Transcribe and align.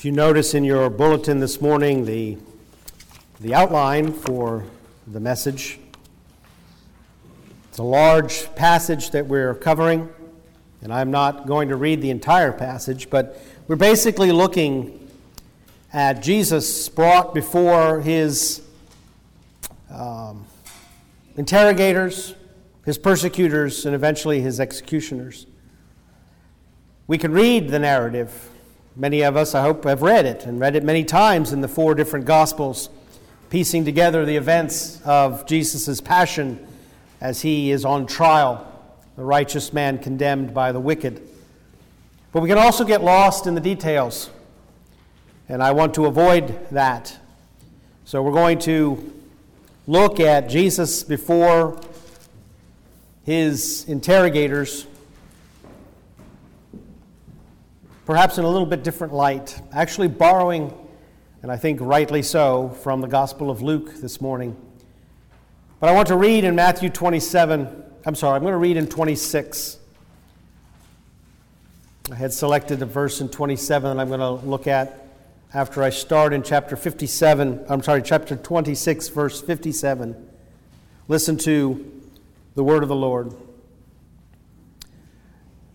If 0.00 0.06
you 0.06 0.12
notice 0.12 0.54
in 0.54 0.64
your 0.64 0.88
bulletin 0.88 1.40
this 1.40 1.60
morning 1.60 2.06
the, 2.06 2.38
the 3.38 3.54
outline 3.54 4.14
for 4.14 4.64
the 5.06 5.20
message, 5.20 5.78
it's 7.68 7.76
a 7.76 7.82
large 7.82 8.54
passage 8.54 9.10
that 9.10 9.26
we're 9.26 9.54
covering, 9.54 10.08
and 10.80 10.90
I'm 10.90 11.10
not 11.10 11.46
going 11.46 11.68
to 11.68 11.76
read 11.76 12.00
the 12.00 12.08
entire 12.08 12.50
passage, 12.50 13.10
but 13.10 13.42
we're 13.68 13.76
basically 13.76 14.32
looking 14.32 15.06
at 15.92 16.22
Jesus 16.22 16.88
brought 16.88 17.34
before 17.34 18.00
his 18.00 18.62
um, 19.90 20.46
interrogators, 21.36 22.34
his 22.86 22.96
persecutors, 22.96 23.84
and 23.84 23.94
eventually 23.94 24.40
his 24.40 24.60
executioners. 24.60 25.44
We 27.06 27.18
can 27.18 27.32
read 27.32 27.68
the 27.68 27.78
narrative 27.78 28.48
Many 28.96 29.22
of 29.22 29.36
us, 29.36 29.54
I 29.54 29.62
hope, 29.62 29.84
have 29.84 30.02
read 30.02 30.26
it 30.26 30.46
and 30.46 30.58
read 30.58 30.74
it 30.74 30.82
many 30.82 31.04
times 31.04 31.52
in 31.52 31.60
the 31.60 31.68
four 31.68 31.94
different 31.94 32.26
Gospels, 32.26 32.90
piecing 33.48 33.84
together 33.84 34.24
the 34.24 34.36
events 34.36 35.00
of 35.04 35.46
Jesus' 35.46 36.00
passion 36.00 36.66
as 37.20 37.42
he 37.42 37.70
is 37.70 37.84
on 37.84 38.06
trial, 38.06 38.66
the 39.16 39.22
righteous 39.22 39.72
man 39.72 39.98
condemned 39.98 40.52
by 40.52 40.72
the 40.72 40.80
wicked. 40.80 41.22
But 42.32 42.42
we 42.42 42.48
can 42.48 42.58
also 42.58 42.84
get 42.84 43.02
lost 43.02 43.46
in 43.46 43.54
the 43.54 43.60
details, 43.60 44.28
and 45.48 45.62
I 45.62 45.70
want 45.70 45.94
to 45.94 46.06
avoid 46.06 46.68
that. 46.70 47.16
So 48.04 48.22
we're 48.22 48.32
going 48.32 48.58
to 48.60 49.12
look 49.86 50.18
at 50.18 50.48
Jesus 50.48 51.04
before 51.04 51.80
his 53.24 53.84
interrogators 53.88 54.86
perhaps 58.10 58.38
in 58.38 58.44
a 58.44 58.48
little 58.48 58.66
bit 58.66 58.82
different 58.82 59.14
light, 59.14 59.62
actually 59.72 60.08
borrowing, 60.08 60.74
and 61.44 61.52
I 61.52 61.56
think 61.56 61.78
rightly 61.80 62.24
so, 62.24 62.70
from 62.82 63.00
the 63.02 63.06
Gospel 63.06 63.52
of 63.52 63.62
Luke 63.62 63.94
this 64.00 64.20
morning. 64.20 64.56
But 65.78 65.90
I 65.90 65.92
want 65.92 66.08
to 66.08 66.16
read 66.16 66.42
in 66.42 66.56
Matthew 66.56 66.88
27, 66.88 67.84
I'm 68.04 68.16
sorry, 68.16 68.34
I'm 68.34 68.42
going 68.42 68.50
to 68.50 68.58
read 68.58 68.76
in 68.76 68.88
26. 68.88 69.78
I 72.10 72.16
had 72.16 72.32
selected 72.32 72.82
a 72.82 72.84
verse 72.84 73.20
in 73.20 73.28
27 73.28 73.96
that 73.96 74.02
I'm 74.02 74.08
going 74.08 74.18
to 74.18 74.44
look 74.44 74.66
at 74.66 75.06
after 75.54 75.80
I 75.80 75.90
start 75.90 76.32
in 76.32 76.42
chapter 76.42 76.74
57, 76.74 77.64
I'm 77.68 77.80
sorry, 77.80 78.02
chapter 78.02 78.34
26, 78.34 79.06
verse 79.10 79.40
57. 79.40 80.16
Listen 81.06 81.36
to 81.38 82.02
the 82.56 82.64
word 82.64 82.82
of 82.82 82.88
the 82.88 82.96
Lord. 82.96 83.32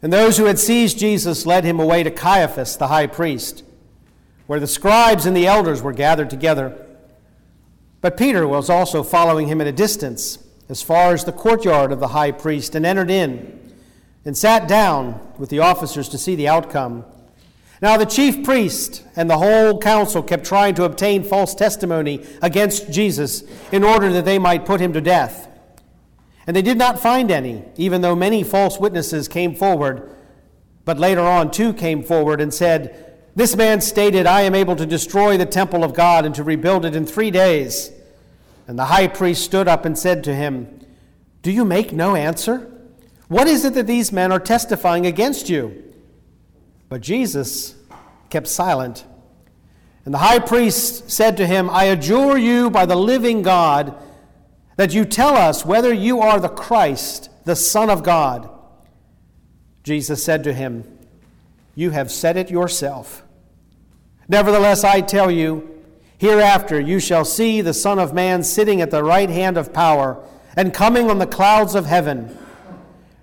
And 0.02 0.12
those 0.14 0.38
who 0.38 0.46
had 0.46 0.60
seized 0.60 1.00
Jesus 1.00 1.46
led 1.46 1.64
him 1.64 1.80
away 1.80 2.04
to 2.04 2.12
Caiaphas, 2.12 2.78
the 2.78 2.88
high 2.88 3.08
priest, 3.08 3.64
where 4.48 4.60
the 4.60 4.68
scribes 4.68 5.26
and 5.26 5.36
the 5.36 5.48
elders 5.48 5.82
were 5.82 5.94
gathered 5.94 6.30
together. 6.30 6.86
But 8.02 8.18
Peter 8.18 8.48
was 8.48 8.70
also 8.70 9.02
following 9.02 9.48
him 9.48 9.62
at 9.62 9.68
a 9.68 9.72
distance, 9.72 10.38
as 10.70 10.82
far 10.82 11.14
as 11.14 11.24
the 11.24 11.32
courtyard 11.32 11.92
of 11.92 12.00
the 12.00 12.10
high 12.10 12.32
priest, 12.32 12.76
and 12.76 12.86
entered 12.86 13.10
in 13.10 13.74
and 14.26 14.36
sat 14.36 14.68
down 14.68 15.20
with 15.38 15.50
the 15.50 15.60
officers 15.60 16.10
to 16.10 16.18
see 16.18 16.36
the 16.36 16.48
outcome. 16.48 17.06
Now, 17.82 17.98
the 17.98 18.06
chief 18.06 18.44
priest 18.44 19.04
and 19.16 19.30
the 19.30 19.38
whole 19.38 19.80
council 19.80 20.24
kept 20.24 20.46
trying 20.46 20.76
to 20.76 20.84
obtain 20.84 21.24
false 21.24 21.54
testimony 21.54 22.26
against 22.42 22.92
Jesus 22.92 23.44
in 23.72 23.84
order 23.84 24.12
that 24.14 24.26
they 24.26 24.40
might 24.40 24.66
put 24.66 24.80
him 24.82 24.94
to 24.94 25.02
death. 25.02 25.48
And 26.48 26.56
they 26.56 26.62
did 26.62 26.78
not 26.78 27.00
find 27.00 27.32
any, 27.32 27.64
even 27.76 28.02
though 28.02 28.16
many 28.16 28.44
false 28.44 28.80
witnesses 28.80 29.28
came 29.28 29.56
forward. 29.56 30.16
But 30.84 31.00
later 31.00 31.22
on, 31.22 31.50
two 31.50 31.74
came 31.74 32.04
forward 32.04 32.40
and 32.40 32.54
said, 32.54 33.18
This 33.36 33.56
man 33.56 33.82
stated, 33.82 34.28
I 34.28 34.42
am 34.42 34.54
able 34.54 34.76
to 34.76 34.86
destroy 34.86 35.38
the 35.38 35.46
temple 35.46 35.84
of 35.84 35.96
God 35.96 36.26
and 36.26 36.36
to 36.36 36.44
rebuild 36.44 36.86
it 36.86 36.96
in 36.96 37.06
three 37.06 37.32
days. 37.32 37.92
And 38.68 38.78
the 38.78 38.86
high 38.86 39.08
priest 39.08 39.44
stood 39.44 39.68
up 39.68 39.86
and 39.86 39.98
said 39.98 40.24
to 40.26 40.36
him, 40.36 40.86
Do 41.42 41.52
you 41.52 41.66
make 41.66 41.92
no 41.92 42.16
answer? 42.16 42.72
What 43.28 43.48
is 43.48 43.66
it 43.66 43.74
that 43.74 43.88
these 43.88 44.12
men 44.12 44.32
are 44.32 44.40
testifying 44.40 45.08
against 45.08 45.50
you? 45.50 45.84
But 46.90 47.02
Jesus 47.02 47.76
kept 48.30 48.48
silent. 48.48 49.04
And 50.06 50.14
the 50.14 50.20
high 50.20 50.38
priest 50.38 51.10
said 51.10 51.38
to 51.38 51.48
him, 51.48 51.70
I 51.72 51.86
adjure 51.86 52.38
you 52.38 52.70
by 52.70 52.86
the 52.86 52.96
living 52.96 53.42
God 53.42 53.98
that 54.76 54.94
you 54.94 55.06
tell 55.06 55.36
us 55.36 55.66
whether 55.66 55.94
you 55.94 56.20
are 56.20 56.40
the 56.40 56.50
Christ, 56.50 57.30
the 57.46 57.56
Son 57.56 57.90
of 57.90 58.04
God. 58.04 58.50
Jesus 59.84 60.24
said 60.24 60.44
to 60.44 60.54
him, 60.54 60.84
You 61.76 61.92
have 61.92 62.12
said 62.12 62.38
it 62.38 62.50
yourself. 62.50 63.24
Nevertheless, 64.28 64.84
I 64.84 65.02
tell 65.02 65.30
you, 65.30 65.84
hereafter 66.18 66.80
you 66.80 67.00
shall 67.00 67.26
see 67.26 67.62
the 67.62 67.74
Son 67.74 68.00
of 68.00 68.14
Man 68.14 68.44
sitting 68.44 68.82
at 68.82 68.92
the 68.92 69.04
right 69.04 69.30
hand 69.30 69.58
of 69.58 69.74
power 69.74 70.24
and 70.56 70.74
coming 70.74 71.10
on 71.10 71.20
the 71.20 71.28
clouds 71.28 71.76
of 71.76 71.86
heaven. 71.86 72.36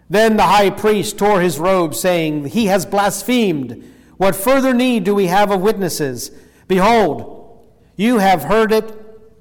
Then 0.09 0.37
the 0.37 0.45
high 0.45 0.71
priest 0.71 1.19
tore 1.19 1.41
his 1.41 1.59
robe, 1.59 1.95
saying, 1.95 2.47
He 2.47 2.67
has 2.67 2.87
blasphemed. 2.87 3.83
What 4.19 4.37
further 4.37 4.75
need 4.75 5.05
do 5.05 5.15
we 5.15 5.27
have 5.27 5.51
of 5.51 5.63
witnesses? 5.63 6.31
Behold, 6.69 7.67
you 7.97 8.19
have 8.19 8.45
heard 8.45 8.73
it. 8.73 8.95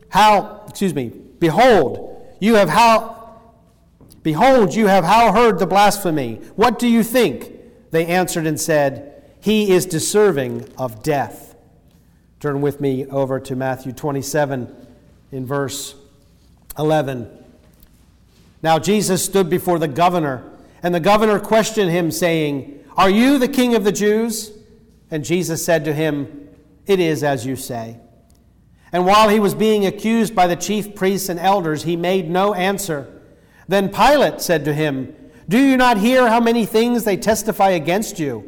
How, 0.10 0.66
excuse 0.68 0.94
me, 0.94 1.12
Behold, 1.42 2.24
you 2.40 2.56
have 2.56 2.70
how 2.70 3.18
Behold, 4.24 4.76
you 4.76 4.86
have 4.86 5.04
how 5.04 5.34
heard 5.34 5.58
the 5.58 5.66
blasphemy. 5.66 6.36
What 6.56 6.78
do 6.78 6.88
you 6.88 7.04
think? 7.04 7.52
They 7.90 8.06
answered 8.06 8.46
and 8.46 8.60
said, 8.60 9.24
He 9.42 9.72
is 9.72 9.88
deserving 9.88 10.70
of 10.78 11.02
death. 11.02 11.56
Turn 12.40 12.62
with 12.62 12.80
me 12.80 13.08
over 13.08 13.40
to 13.40 13.56
Matthew 13.56 13.92
27 13.92 14.88
in 15.32 15.46
verse 15.48 15.96
11. 16.78 17.30
Now 18.62 18.78
Jesus 18.78 19.26
stood 19.26 19.50
before 19.50 19.80
the 19.80 19.88
governor, 19.88 20.44
and 20.84 20.94
the 20.94 21.00
governor 21.00 21.40
questioned 21.40 21.90
him, 21.90 22.12
saying, 22.12 22.84
Are 22.96 23.10
you 23.10 23.40
the 23.40 23.48
king 23.48 23.74
of 23.74 23.84
the 23.84 23.92
Jews? 23.92 24.52
And 25.10 25.26
Jesus 25.26 25.66
said 25.66 25.84
to 25.86 25.94
him, 25.94 26.48
It 26.86 27.00
is 27.00 27.24
as 27.24 27.44
you 27.44 27.56
say. 27.56 27.98
And 28.92 29.06
while 29.06 29.30
he 29.30 29.40
was 29.40 29.56
being 29.56 29.86
accused 29.86 30.36
by 30.36 30.48
the 30.48 30.56
chief 30.56 30.96
priests 30.96 31.30
and 31.30 31.40
elders, 31.40 31.84
he 31.84 31.96
made 31.96 32.30
no 32.30 32.54
answer. 32.54 33.22
Then 33.68 33.90
Pilate 33.90 34.42
said 34.42 34.66
to 34.66 34.74
him, 34.74 35.16
Do 35.48 35.58
you 35.58 35.78
not 35.78 35.98
hear 35.98 36.28
how 36.28 36.42
many 36.42 36.66
things 36.66 37.04
they 37.04 37.16
testify 37.16 37.70
against 37.70 38.20
you? 38.20 38.48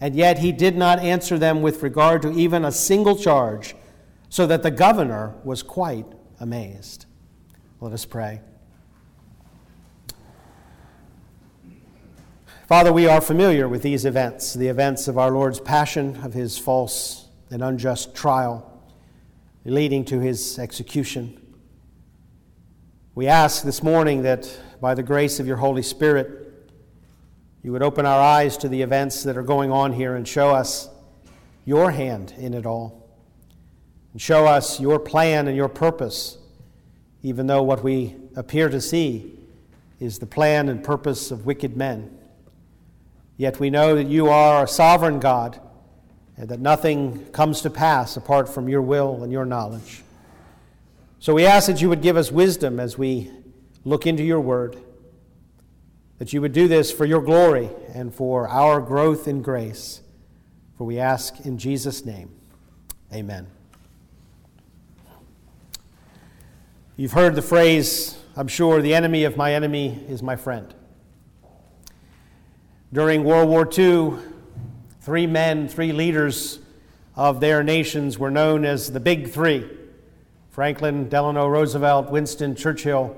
And 0.00 0.14
yet 0.14 0.38
he 0.38 0.52
did 0.52 0.76
not 0.76 1.00
answer 1.00 1.38
them 1.38 1.60
with 1.60 1.82
regard 1.82 2.22
to 2.22 2.32
even 2.32 2.64
a 2.64 2.70
single 2.70 3.16
charge, 3.16 3.74
so 4.28 4.46
that 4.46 4.62
the 4.62 4.70
governor 4.70 5.34
was 5.42 5.64
quite 5.64 6.06
amazed. 6.38 7.06
Let 7.80 7.92
us 7.92 8.04
pray. 8.04 8.42
Father, 12.68 12.92
we 12.92 13.08
are 13.08 13.20
familiar 13.20 13.66
with 13.66 13.82
these 13.82 14.04
events, 14.04 14.54
the 14.54 14.68
events 14.68 15.08
of 15.08 15.18
our 15.18 15.30
Lord's 15.32 15.58
passion, 15.58 16.16
of 16.22 16.34
his 16.34 16.58
false 16.58 17.26
and 17.50 17.62
unjust 17.62 18.14
trial 18.14 18.77
leading 19.64 20.04
to 20.06 20.20
his 20.20 20.58
execution. 20.58 21.40
We 23.14 23.26
ask 23.26 23.64
this 23.64 23.82
morning 23.82 24.22
that 24.22 24.60
by 24.80 24.94
the 24.94 25.02
grace 25.02 25.40
of 25.40 25.46
your 25.46 25.56
Holy 25.56 25.82
Spirit, 25.82 26.70
you 27.62 27.72
would 27.72 27.82
open 27.82 28.06
our 28.06 28.20
eyes 28.20 28.56
to 28.58 28.68
the 28.68 28.80
events 28.80 29.24
that 29.24 29.36
are 29.36 29.42
going 29.42 29.72
on 29.72 29.92
here 29.92 30.14
and 30.14 30.26
show 30.26 30.50
us 30.50 30.88
your 31.64 31.90
hand 31.90 32.32
in 32.38 32.54
it 32.54 32.64
all. 32.64 33.10
And 34.12 34.22
show 34.22 34.46
us 34.46 34.80
your 34.80 34.98
plan 34.98 35.48
and 35.48 35.56
your 35.56 35.68
purpose, 35.68 36.38
even 37.22 37.46
though 37.46 37.62
what 37.62 37.82
we 37.82 38.16
appear 38.36 38.68
to 38.68 38.80
see 38.80 39.34
is 40.00 40.18
the 40.18 40.26
plan 40.26 40.68
and 40.68 40.82
purpose 40.82 41.30
of 41.30 41.44
wicked 41.44 41.76
men. 41.76 42.16
Yet 43.36 43.60
we 43.60 43.68
know 43.68 43.96
that 43.96 44.06
you 44.06 44.28
are 44.28 44.64
a 44.64 44.68
sovereign 44.68 45.18
God 45.18 45.60
and 46.38 46.48
that 46.48 46.60
nothing 46.60 47.26
comes 47.32 47.60
to 47.62 47.70
pass 47.70 48.16
apart 48.16 48.48
from 48.48 48.68
your 48.68 48.80
will 48.80 49.22
and 49.24 49.32
your 49.32 49.44
knowledge. 49.44 50.02
So 51.18 51.34
we 51.34 51.44
ask 51.44 51.66
that 51.66 51.82
you 51.82 51.88
would 51.88 52.00
give 52.00 52.16
us 52.16 52.30
wisdom 52.30 52.78
as 52.78 52.96
we 52.96 53.32
look 53.84 54.06
into 54.06 54.22
your 54.22 54.40
word, 54.40 54.76
that 56.18 56.32
you 56.32 56.40
would 56.40 56.52
do 56.52 56.68
this 56.68 56.92
for 56.92 57.04
your 57.04 57.20
glory 57.20 57.68
and 57.92 58.14
for 58.14 58.48
our 58.48 58.80
growth 58.80 59.26
in 59.26 59.42
grace. 59.42 60.00
For 60.76 60.84
we 60.84 61.00
ask 61.00 61.44
in 61.44 61.58
Jesus' 61.58 62.04
name. 62.04 62.30
Amen. 63.12 63.48
You've 66.96 67.12
heard 67.12 67.34
the 67.34 67.42
phrase, 67.42 68.16
I'm 68.36 68.48
sure, 68.48 68.80
the 68.80 68.94
enemy 68.94 69.24
of 69.24 69.36
my 69.36 69.54
enemy 69.54 70.04
is 70.08 70.22
my 70.22 70.36
friend. 70.36 70.72
During 72.92 73.24
World 73.24 73.48
War 73.48 73.68
II, 73.76 74.18
Three 75.08 75.26
men, 75.26 75.68
three 75.68 75.92
leaders 75.92 76.58
of 77.16 77.40
their 77.40 77.62
nations 77.62 78.18
were 78.18 78.30
known 78.30 78.66
as 78.66 78.92
the 78.92 79.00
Big 79.00 79.30
Three 79.30 79.66
Franklin 80.50 81.08
Delano 81.08 81.46
Roosevelt, 81.46 82.10
Winston 82.10 82.54
Churchill, 82.54 83.16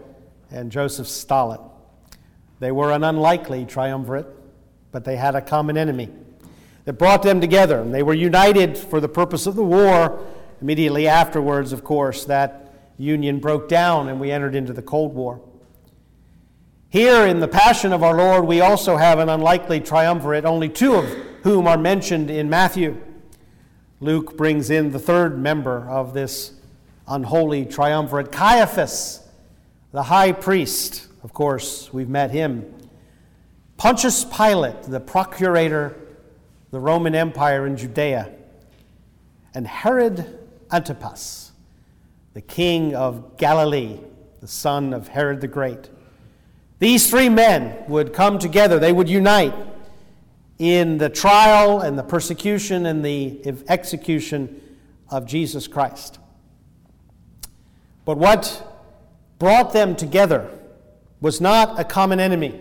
and 0.52 0.70
Joseph 0.70 1.08
Stalin. 1.08 1.58
They 2.60 2.70
were 2.70 2.92
an 2.92 3.02
unlikely 3.02 3.64
triumvirate, 3.64 4.28
but 4.92 5.04
they 5.04 5.16
had 5.16 5.34
a 5.34 5.40
common 5.40 5.76
enemy. 5.76 6.10
that 6.84 6.92
brought 6.92 7.24
them 7.24 7.40
together. 7.40 7.80
And 7.80 7.92
they 7.92 8.04
were 8.04 8.14
united 8.14 8.78
for 8.78 9.00
the 9.00 9.08
purpose 9.08 9.48
of 9.48 9.56
the 9.56 9.64
war. 9.64 10.24
Immediately 10.62 11.08
afterwards, 11.08 11.72
of 11.72 11.82
course, 11.82 12.24
that 12.26 12.72
union 12.98 13.40
broke 13.40 13.68
down 13.68 14.08
and 14.08 14.20
we 14.20 14.30
entered 14.30 14.54
into 14.54 14.72
the 14.72 14.80
Cold 14.80 15.12
War. 15.12 15.40
Here 16.88 17.26
in 17.26 17.40
the 17.40 17.48
Passion 17.48 17.92
of 17.92 18.04
our 18.04 18.16
Lord, 18.16 18.44
we 18.44 18.60
also 18.60 18.96
have 18.96 19.18
an 19.18 19.28
unlikely 19.28 19.80
triumvirate, 19.80 20.44
only 20.44 20.68
two 20.68 20.94
of 20.94 21.29
whom 21.42 21.66
are 21.66 21.78
mentioned 21.78 22.30
in 22.30 22.50
Matthew. 22.50 23.00
Luke 24.00 24.36
brings 24.36 24.70
in 24.70 24.92
the 24.92 24.98
third 24.98 25.38
member 25.38 25.88
of 25.88 26.14
this 26.14 26.54
unholy 27.06 27.66
triumvirate, 27.66 28.32
Caiaphas, 28.32 29.26
the 29.92 30.04
high 30.04 30.32
priest. 30.32 31.08
Of 31.22 31.34
course, 31.34 31.92
we've 31.92 32.08
met 32.08 32.30
him. 32.30 32.72
Pontius 33.76 34.24
Pilate, 34.24 34.82
the 34.82 35.00
procurator, 35.00 35.96
the 36.70 36.80
Roman 36.80 37.14
Empire 37.14 37.66
in 37.66 37.76
Judea. 37.76 38.32
And 39.54 39.66
Herod 39.66 40.38
Antipas, 40.70 41.52
the 42.34 42.40
king 42.40 42.94
of 42.94 43.36
Galilee, 43.36 43.98
the 44.40 44.46
son 44.46 44.94
of 44.94 45.08
Herod 45.08 45.40
the 45.40 45.48
Great. 45.48 45.90
These 46.78 47.10
three 47.10 47.28
men 47.28 47.84
would 47.88 48.12
come 48.12 48.38
together, 48.38 48.78
they 48.78 48.92
would 48.92 49.08
unite 49.08 49.54
in 50.60 50.98
the 50.98 51.08
trial 51.08 51.80
and 51.80 51.98
the 51.98 52.02
persecution 52.02 52.84
and 52.84 53.02
the 53.02 53.40
execution 53.66 54.60
of 55.08 55.24
Jesus 55.24 55.66
Christ. 55.66 56.18
But 58.04 58.18
what 58.18 58.62
brought 59.38 59.72
them 59.72 59.96
together 59.96 60.50
was 61.22 61.40
not 61.40 61.80
a 61.80 61.84
common 61.84 62.20
enemy. 62.20 62.60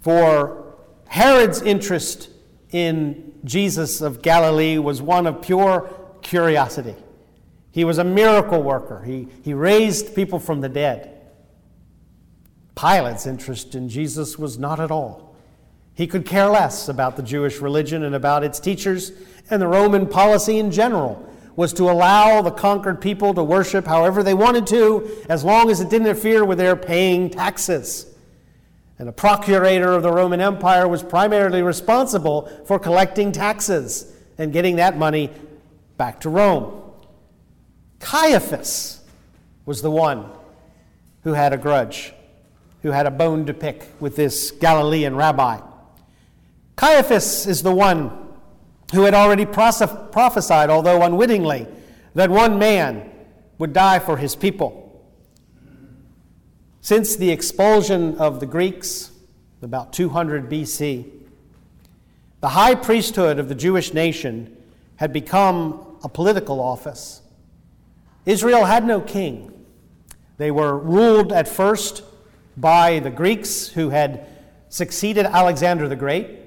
For 0.00 0.76
Herod's 1.08 1.60
interest 1.60 2.30
in 2.70 3.34
Jesus 3.44 4.00
of 4.00 4.22
Galilee 4.22 4.78
was 4.78 5.02
one 5.02 5.26
of 5.26 5.42
pure 5.42 5.92
curiosity. 6.22 6.94
He 7.72 7.84
was 7.84 7.98
a 7.98 8.04
miracle 8.04 8.62
worker, 8.62 9.02
he, 9.02 9.26
he 9.42 9.54
raised 9.54 10.14
people 10.14 10.38
from 10.38 10.60
the 10.60 10.68
dead. 10.68 11.16
Pilate's 12.76 13.26
interest 13.26 13.74
in 13.74 13.88
Jesus 13.88 14.38
was 14.38 14.56
not 14.56 14.78
at 14.78 14.92
all. 14.92 15.29
He 15.94 16.06
could 16.06 16.24
care 16.24 16.46
less 16.46 16.88
about 16.88 17.16
the 17.16 17.22
Jewish 17.22 17.60
religion 17.60 18.02
and 18.04 18.14
about 18.14 18.44
its 18.44 18.58
teachers, 18.60 19.12
and 19.50 19.60
the 19.60 19.66
Roman 19.66 20.06
policy 20.06 20.58
in 20.58 20.70
general 20.70 21.26
was 21.56 21.72
to 21.74 21.90
allow 21.90 22.40
the 22.40 22.50
conquered 22.50 23.00
people 23.00 23.34
to 23.34 23.42
worship 23.42 23.86
however 23.86 24.22
they 24.22 24.34
wanted 24.34 24.66
to, 24.68 25.24
as 25.28 25.44
long 25.44 25.70
as 25.70 25.80
it 25.80 25.90
didn't 25.90 26.06
interfere 26.06 26.44
with 26.44 26.58
their 26.58 26.76
paying 26.76 27.28
taxes. 27.28 28.06
And 28.98 29.08
the 29.08 29.12
procurator 29.12 29.92
of 29.92 30.02
the 30.02 30.12
Roman 30.12 30.40
Empire 30.40 30.86
was 30.86 31.02
primarily 31.02 31.62
responsible 31.62 32.50
for 32.66 32.78
collecting 32.78 33.32
taxes 33.32 34.12
and 34.38 34.52
getting 34.52 34.76
that 34.76 34.96
money 34.96 35.30
back 35.96 36.20
to 36.20 36.30
Rome. 36.30 36.82
Caiaphas 37.98 39.02
was 39.66 39.82
the 39.82 39.90
one 39.90 40.30
who 41.24 41.34
had 41.34 41.52
a 41.52 41.58
grudge, 41.58 42.14
who 42.82 42.90
had 42.90 43.06
a 43.06 43.10
bone 43.10 43.44
to 43.46 43.54
pick 43.54 43.86
with 44.00 44.16
this 44.16 44.50
Galilean 44.50 45.14
rabbi. 45.14 45.60
Caiaphas 46.80 47.46
is 47.46 47.62
the 47.62 47.74
one 47.74 48.10
who 48.94 49.02
had 49.02 49.12
already 49.12 49.44
prophesied, 49.44 50.70
although 50.70 51.02
unwittingly, 51.02 51.66
that 52.14 52.30
one 52.30 52.58
man 52.58 53.10
would 53.58 53.74
die 53.74 53.98
for 53.98 54.16
his 54.16 54.34
people. 54.34 55.04
Since 56.80 57.16
the 57.16 57.30
expulsion 57.32 58.16
of 58.16 58.40
the 58.40 58.46
Greeks, 58.46 59.10
about 59.60 59.92
200 59.92 60.48
BC, 60.48 61.04
the 62.40 62.48
high 62.48 62.74
priesthood 62.74 63.38
of 63.38 63.50
the 63.50 63.54
Jewish 63.54 63.92
nation 63.92 64.56
had 64.96 65.12
become 65.12 65.98
a 66.02 66.08
political 66.08 66.62
office. 66.62 67.20
Israel 68.24 68.64
had 68.64 68.86
no 68.86 69.02
king. 69.02 69.66
They 70.38 70.50
were 70.50 70.78
ruled 70.78 71.30
at 71.30 71.46
first 71.46 72.02
by 72.56 73.00
the 73.00 73.10
Greeks 73.10 73.68
who 73.68 73.90
had 73.90 74.26
succeeded 74.70 75.26
Alexander 75.26 75.86
the 75.86 75.94
Great. 75.94 76.39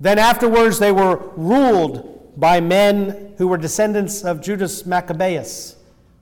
Then 0.00 0.18
afterwards, 0.18 0.78
they 0.78 0.92
were 0.92 1.16
ruled 1.36 2.38
by 2.38 2.60
men 2.60 3.34
who 3.38 3.48
were 3.48 3.58
descendants 3.58 4.24
of 4.24 4.40
Judas 4.40 4.86
Maccabeus. 4.86 5.76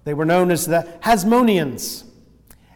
They 0.05 0.15
were 0.15 0.25
known 0.25 0.51
as 0.51 0.67
the 0.67 0.89
Hasmoneans. 1.03 2.05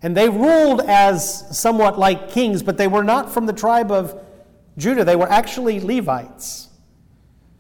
And 0.03 0.17
they 0.17 0.29
ruled 0.29 0.81
as 0.83 1.57
somewhat 1.59 1.99
like 1.99 2.31
kings, 2.31 2.63
but 2.63 2.77
they 2.77 2.89
were 2.89 3.05
not 3.05 3.33
from 3.33 3.47
the 3.47 3.53
tribe 3.53 3.91
of 3.91 4.21
Judah. 4.77 5.05
They 5.05 5.17
were 5.17 5.31
actually 5.31 5.81
Levites. 5.81 6.69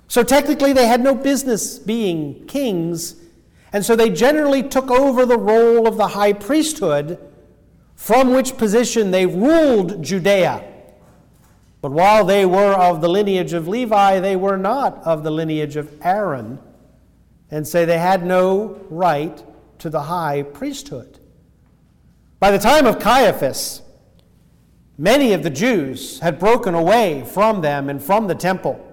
So 0.08 0.22
technically, 0.22 0.72
they 0.72 0.86
had 0.86 1.02
no 1.02 1.14
business 1.14 1.78
being 1.78 2.46
kings. 2.46 3.16
And 3.72 3.84
so 3.84 3.94
they 3.94 4.10
generally 4.10 4.62
took 4.62 4.90
over 4.90 5.24
the 5.24 5.38
role 5.38 5.86
of 5.86 5.96
the 5.96 6.08
high 6.08 6.32
priesthood, 6.32 7.18
from 7.94 8.32
which 8.32 8.56
position 8.56 9.10
they 9.12 9.26
ruled 9.26 10.02
Judea. 10.02 10.69
But 11.80 11.92
while 11.92 12.24
they 12.24 12.44
were 12.44 12.74
of 12.74 13.00
the 13.00 13.08
lineage 13.08 13.52
of 13.52 13.66
Levi, 13.66 14.20
they 14.20 14.36
were 14.36 14.58
not 14.58 15.02
of 15.04 15.22
the 15.22 15.30
lineage 15.30 15.76
of 15.76 15.94
Aaron, 16.02 16.58
and 17.50 17.66
say 17.66 17.84
they 17.84 17.98
had 17.98 18.24
no 18.24 18.80
right 18.90 19.42
to 19.78 19.88
the 19.88 20.02
high 20.02 20.42
priesthood. 20.42 21.18
By 22.38 22.50
the 22.50 22.58
time 22.58 22.86
of 22.86 22.98
Caiaphas, 22.98 23.82
many 24.98 25.32
of 25.32 25.42
the 25.42 25.50
Jews 25.50 26.20
had 26.20 26.38
broken 26.38 26.74
away 26.74 27.24
from 27.24 27.62
them 27.62 27.88
and 27.88 28.02
from 28.02 28.26
the 28.26 28.34
temple. 28.34 28.86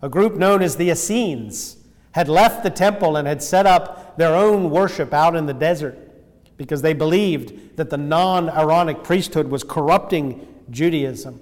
A 0.00 0.08
group 0.08 0.34
known 0.34 0.62
as 0.62 0.76
the 0.76 0.90
Essenes 0.90 1.76
had 2.12 2.28
left 2.28 2.62
the 2.62 2.70
temple 2.70 3.16
and 3.16 3.26
had 3.26 3.42
set 3.42 3.66
up 3.66 4.16
their 4.16 4.34
own 4.34 4.70
worship 4.70 5.12
out 5.12 5.34
in 5.34 5.46
the 5.46 5.54
desert 5.54 5.98
because 6.56 6.82
they 6.82 6.92
believed 6.92 7.76
that 7.76 7.90
the 7.90 7.96
non 7.96 8.48
Aaronic 8.48 9.02
priesthood 9.02 9.48
was 9.48 9.64
corrupting 9.64 10.46
Judaism. 10.70 11.40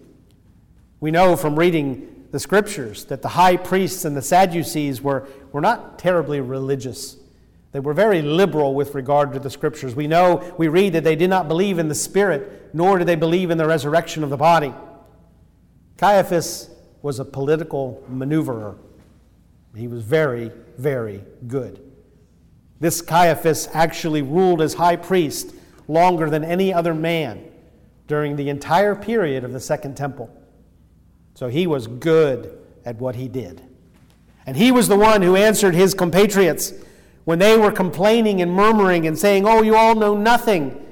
We 1.00 1.10
know 1.10 1.34
from 1.34 1.58
reading 1.58 2.26
the 2.30 2.38
scriptures 2.38 3.04
that 3.06 3.22
the 3.22 3.28
high 3.28 3.56
priests 3.56 4.04
and 4.04 4.16
the 4.16 4.22
Sadducees 4.22 5.02
were, 5.02 5.26
were 5.52 5.60
not 5.60 5.98
terribly 5.98 6.40
religious. 6.40 7.16
They 7.72 7.80
were 7.80 7.94
very 7.94 8.22
liberal 8.22 8.74
with 8.74 8.94
regard 8.94 9.32
to 9.32 9.38
the 9.38 9.50
scriptures. 9.50 9.94
We 9.94 10.06
know, 10.06 10.54
we 10.58 10.68
read 10.68 10.92
that 10.92 11.04
they 11.04 11.16
did 11.16 11.30
not 11.30 11.48
believe 11.48 11.78
in 11.78 11.88
the 11.88 11.94
Spirit, 11.94 12.70
nor 12.74 12.98
did 12.98 13.08
they 13.08 13.16
believe 13.16 13.50
in 13.50 13.58
the 13.58 13.66
resurrection 13.66 14.22
of 14.22 14.30
the 14.30 14.36
body. 14.36 14.74
Caiaphas 15.96 16.70
was 17.02 17.18
a 17.18 17.24
political 17.24 18.04
maneuverer. 18.10 18.76
He 19.74 19.88
was 19.88 20.02
very, 20.02 20.50
very 20.76 21.24
good. 21.46 21.80
This 22.80 23.00
Caiaphas 23.02 23.68
actually 23.72 24.22
ruled 24.22 24.60
as 24.60 24.74
high 24.74 24.96
priest 24.96 25.54
longer 25.86 26.28
than 26.28 26.44
any 26.44 26.72
other 26.72 26.94
man 26.94 27.44
during 28.06 28.36
the 28.36 28.48
entire 28.48 28.94
period 28.94 29.44
of 29.44 29.52
the 29.52 29.60
Second 29.60 29.96
Temple. 29.96 30.34
So 31.34 31.48
he 31.48 31.66
was 31.66 31.86
good 31.86 32.58
at 32.84 32.96
what 32.96 33.16
he 33.16 33.28
did. 33.28 33.62
And 34.46 34.56
he 34.56 34.72
was 34.72 34.88
the 34.88 34.96
one 34.96 35.22
who 35.22 35.36
answered 35.36 35.74
his 35.74 35.94
compatriots 35.94 36.72
when 37.24 37.38
they 37.38 37.56
were 37.56 37.70
complaining 37.70 38.42
and 38.42 38.52
murmuring 38.52 39.06
and 39.06 39.18
saying, 39.18 39.46
Oh, 39.46 39.62
you 39.62 39.76
all 39.76 39.94
know 39.94 40.16
nothing. 40.16 40.86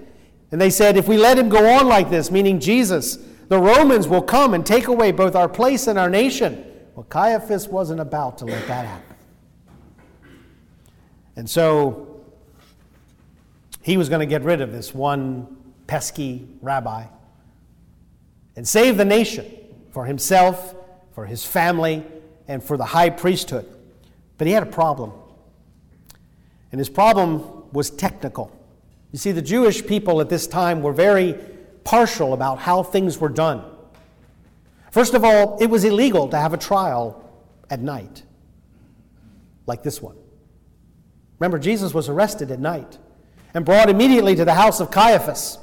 And 0.51 0.61
they 0.61 0.71
said, 0.71 0.97
If 0.97 1.09
we 1.09 1.17
let 1.17 1.39
him 1.39 1.49
go 1.49 1.69
on 1.79 1.89
like 1.89 2.11
this, 2.11 2.31
meaning 2.31 2.61
Jesus, 2.61 3.19
the 3.49 3.59
Romans 3.59 4.07
will 4.07 4.23
come 4.23 4.55
and 4.55 4.65
take 4.65 4.89
away 4.89 5.11
both 5.11 5.35
our 5.35 5.49
place 5.49 5.87
and 5.87 5.99
our 5.99 6.11
nation. 6.11 6.65
Well, 6.95 7.05
Caiaphas 7.05 7.69
wasn't 7.69 8.01
about 8.01 8.39
to 8.39 8.45
let 8.45 8.67
that 8.69 8.87
happen. 8.87 9.17
And 11.37 11.49
so 11.49 12.23
he 13.83 13.97
was 13.97 14.09
going 14.09 14.21
to 14.21 14.27
get 14.27 14.43
rid 14.43 14.61
of 14.61 14.73
this 14.73 14.95
one 14.95 15.57
pesky 15.87 16.47
rabbi 16.61 17.07
and 18.55 18.69
save 18.69 18.97
the 18.97 19.05
nation 19.05 19.47
for 19.91 20.05
himself, 20.05 20.75
for 21.15 21.27
his 21.27 21.45
family, 21.45 22.05
and 22.47 22.63
for 22.63 22.77
the 22.77 22.85
high 22.85 23.11
priesthood. 23.11 23.67
But 24.37 24.47
he 24.47 24.53
had 24.53 24.63
a 24.63 24.67
problem. 24.67 25.13
And 26.71 26.79
his 26.79 26.89
problem 26.89 27.65
was 27.73 27.91
technical. 27.91 28.53
You 29.13 29.19
see, 29.19 29.33
the 29.33 29.43
Jewish 29.43 29.87
people 29.87 30.21
at 30.21 30.29
this 30.29 30.47
time 30.47 30.83
were 30.83 30.93
very 30.93 31.35
partial 31.85 32.35
about 32.35 32.59
how 32.59 32.83
things 32.83 33.19
were 33.19 33.29
done. 33.29 33.65
First 34.91 35.15
of 35.15 35.25
all, 35.25 35.59
it 35.59 35.67
was 35.67 35.85
illegal 35.85 36.29
to 36.29 36.37
have 36.37 36.53
a 36.53 36.59
trial 36.59 37.25
at 37.71 37.81
night, 37.81 38.23
like 39.67 39.83
this 39.83 40.01
one. 40.01 40.17
Remember, 41.39 41.59
Jesus 41.59 41.95
was 41.95 42.09
arrested 42.09 42.51
at 42.51 42.59
night 42.59 42.99
and 43.55 43.65
brought 43.65 43.89
immediately 43.89 44.35
to 44.35 44.45
the 44.45 44.55
house 44.55 44.81
of 44.81 44.91
Caiaphas. 44.91 45.59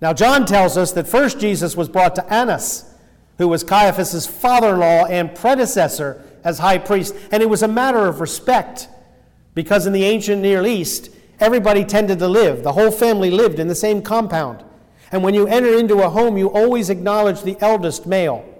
Now, 0.00 0.12
John 0.12 0.46
tells 0.46 0.76
us 0.76 0.92
that 0.92 1.06
first 1.06 1.38
Jesus 1.38 1.76
was 1.76 1.88
brought 1.88 2.14
to 2.16 2.32
Annas 2.32 2.93
who 3.38 3.48
was 3.48 3.64
Caiaphas' 3.64 4.26
father 4.26 4.74
in 4.74 4.80
law 4.80 5.06
and 5.06 5.34
predecessor 5.34 6.24
as 6.44 6.58
high 6.58 6.78
priest. 6.78 7.14
And 7.32 7.42
it 7.42 7.48
was 7.48 7.62
a 7.62 7.68
matter 7.68 8.06
of 8.06 8.20
respect 8.20 8.88
because 9.54 9.86
in 9.86 9.92
the 9.92 10.04
ancient 10.04 10.42
Near 10.42 10.64
East, 10.66 11.10
everybody 11.40 11.84
tended 11.84 12.18
to 12.18 12.28
live, 12.28 12.62
the 12.62 12.72
whole 12.72 12.90
family 12.90 13.30
lived 13.30 13.58
in 13.58 13.68
the 13.68 13.74
same 13.74 14.02
compound. 14.02 14.64
And 15.12 15.22
when 15.22 15.34
you 15.34 15.46
enter 15.46 15.78
into 15.78 16.02
a 16.02 16.08
home, 16.08 16.36
you 16.36 16.48
always 16.48 16.90
acknowledge 16.90 17.42
the 17.42 17.56
eldest 17.60 18.06
male. 18.06 18.50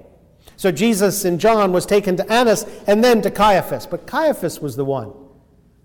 So 0.57 0.71
Jesus 0.71 1.25
and 1.25 1.41
John 1.41 1.73
was 1.73 1.85
taken 1.85 2.17
to 2.17 2.33
Annas 2.33 2.65
and 2.87 3.03
then 3.03 3.23
to 3.23 3.31
Caiaphas. 3.31 3.87
But 3.87 4.07
Caiaphas 4.07 4.61
was 4.61 4.77
the 4.77 4.85
one 4.85 5.13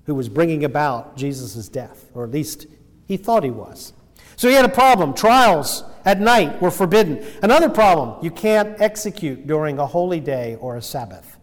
who 0.05 0.13
was 0.13 0.29
bringing 0.29 0.63
about 0.63 1.17
Jesus' 1.17 1.67
death, 1.69 2.09
or 2.13 2.23
at 2.23 2.31
least 2.31 2.67
he 3.07 3.17
thought 3.17 3.43
he 3.43 3.49
was. 3.49 3.93
So 4.35 4.47
he 4.47 4.53
had 4.53 4.65
a 4.65 4.69
problem. 4.69 5.13
Trials 5.13 5.83
at 6.05 6.19
night 6.19 6.61
were 6.61 6.71
forbidden. 6.71 7.25
Another 7.41 7.69
problem 7.69 8.23
you 8.23 8.31
can't 8.31 8.79
execute 8.81 9.47
during 9.47 9.79
a 9.79 9.85
holy 9.85 10.19
day 10.19 10.57
or 10.59 10.75
a 10.75 10.81
Sabbath. 10.81 11.37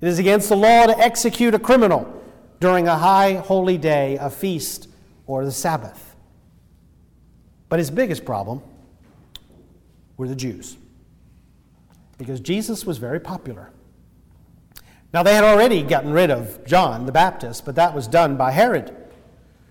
It 0.00 0.08
is 0.08 0.18
against 0.18 0.48
the 0.48 0.56
law 0.56 0.86
to 0.86 0.98
execute 0.98 1.54
a 1.54 1.58
criminal 1.58 2.12
during 2.60 2.88
a 2.88 2.96
high 2.96 3.34
holy 3.34 3.78
day, 3.78 4.16
a 4.20 4.30
feast, 4.30 4.88
or 5.26 5.44
the 5.44 5.52
Sabbath. 5.52 6.14
But 7.68 7.78
his 7.78 7.90
biggest 7.90 8.24
problem 8.24 8.62
were 10.16 10.28
the 10.28 10.36
Jews 10.36 10.76
because 12.18 12.40
Jesus 12.40 12.86
was 12.86 12.98
very 12.98 13.20
popular. 13.20 13.70
Now, 15.12 15.22
they 15.22 15.34
had 15.34 15.44
already 15.44 15.82
gotten 15.82 16.12
rid 16.12 16.30
of 16.30 16.64
John 16.64 17.06
the 17.06 17.12
Baptist, 17.12 17.64
but 17.64 17.74
that 17.76 17.94
was 17.94 18.06
done 18.06 18.36
by 18.36 18.50
Herod. 18.50 18.94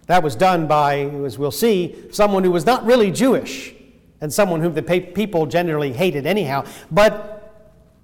That 0.08 0.24
was 0.24 0.36
done 0.36 0.68
by, 0.68 1.00
as 1.26 1.38
we'll 1.38 1.52
see, 1.52 1.96
someone 2.12 2.44
who 2.44 2.52
was 2.52 2.66
not 2.66 2.86
really 2.86 3.12
Jewish 3.12 3.74
and 4.22 4.32
someone 4.32 4.62
whom 4.62 4.74
the 4.74 4.82
people 4.82 5.46
generally 5.46 5.94
hated 5.94 6.26
anyhow. 6.26 6.66
But 6.92 7.32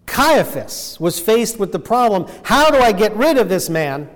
Caiaphas 0.05 0.99
was 0.99 1.19
faced 1.19 1.59
with 1.59 1.71
the 1.71 1.79
problem 1.79 2.27
how 2.43 2.69
do 2.71 2.77
I 2.77 2.91
get 2.91 3.15
rid 3.15 3.37
of 3.37 3.49
this 3.49 3.69
man? 3.69 4.09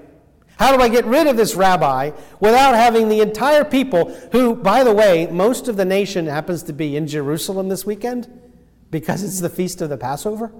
How 0.57 0.75
do 0.75 0.81
I 0.81 0.87
get 0.87 1.05
rid 1.05 1.27
of 1.27 1.35
this 1.35 1.55
rabbi 1.55 2.11
without 2.39 2.75
having 2.75 3.09
the 3.09 3.19
entire 3.19 3.65
people, 3.65 4.13
who, 4.31 4.55
by 4.55 4.83
the 4.83 4.93
way, 4.93 5.27
most 5.27 5.67
of 5.67 5.75
the 5.75 5.83
nation 5.83 6.27
happens 6.27 6.63
to 6.63 6.73
be 6.73 6.95
in 6.95 7.07
Jerusalem 7.07 7.67
this 7.67 7.85
weekend? 7.85 8.29
because 8.95 9.23
it's 9.23 9.41
the 9.41 9.49
feast 9.49 9.81
of 9.81 9.89
the 9.89 9.97
Passover? 9.97 10.51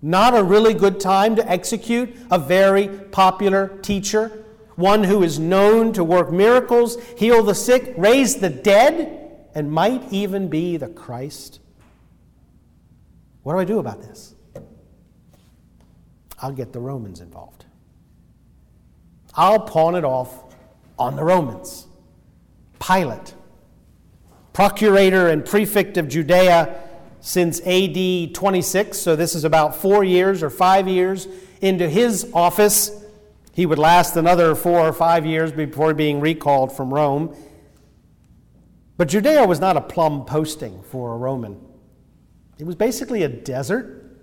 Not 0.00 0.36
a 0.36 0.42
really 0.42 0.74
good 0.74 1.00
time 1.00 1.36
to 1.36 1.50
execute 1.50 2.14
a 2.30 2.38
very 2.38 2.88
popular 2.88 3.78
teacher, 3.82 4.41
one 4.76 5.04
who 5.04 5.22
is 5.22 5.38
known 5.38 5.92
to 5.92 6.04
work 6.04 6.32
miracles, 6.32 6.96
heal 7.16 7.42
the 7.42 7.54
sick, 7.54 7.94
raise 7.96 8.36
the 8.36 8.50
dead, 8.50 9.18
and 9.54 9.70
might 9.70 10.12
even 10.12 10.48
be 10.48 10.76
the 10.76 10.88
Christ? 10.88 11.60
What 13.42 13.54
do 13.54 13.58
I 13.58 13.64
do 13.64 13.78
about 13.78 14.00
this? 14.00 14.34
I'll 16.38 16.52
get 16.52 16.72
the 16.72 16.80
Romans 16.80 17.20
involved. 17.20 17.64
I'll 19.34 19.60
pawn 19.60 19.94
it 19.94 20.04
off 20.04 20.54
on 20.98 21.16
the 21.16 21.24
Romans. 21.24 21.86
Pilate, 22.78 23.34
procurator 24.52 25.28
and 25.28 25.44
prefect 25.44 25.96
of 25.96 26.08
Judea, 26.08 26.78
since 27.20 27.60
AD 27.60 28.34
26, 28.34 28.98
so 28.98 29.14
this 29.14 29.36
is 29.36 29.44
about 29.44 29.76
four 29.76 30.02
years 30.02 30.42
or 30.42 30.50
five 30.50 30.88
years 30.88 31.28
into 31.60 31.88
his 31.88 32.28
office. 32.34 32.90
He 33.52 33.66
would 33.66 33.78
last 33.78 34.16
another 34.16 34.54
four 34.54 34.80
or 34.80 34.92
five 34.92 35.26
years 35.26 35.52
before 35.52 35.92
being 35.92 36.20
recalled 36.20 36.74
from 36.74 36.92
Rome. 36.92 37.36
But 38.96 39.08
Judea 39.08 39.46
was 39.46 39.60
not 39.60 39.76
a 39.76 39.80
plum 39.80 40.24
posting 40.24 40.82
for 40.84 41.14
a 41.14 41.16
Roman. 41.18 41.60
It 42.58 42.64
was 42.64 42.76
basically 42.76 43.22
a 43.24 43.28
desert 43.28 44.16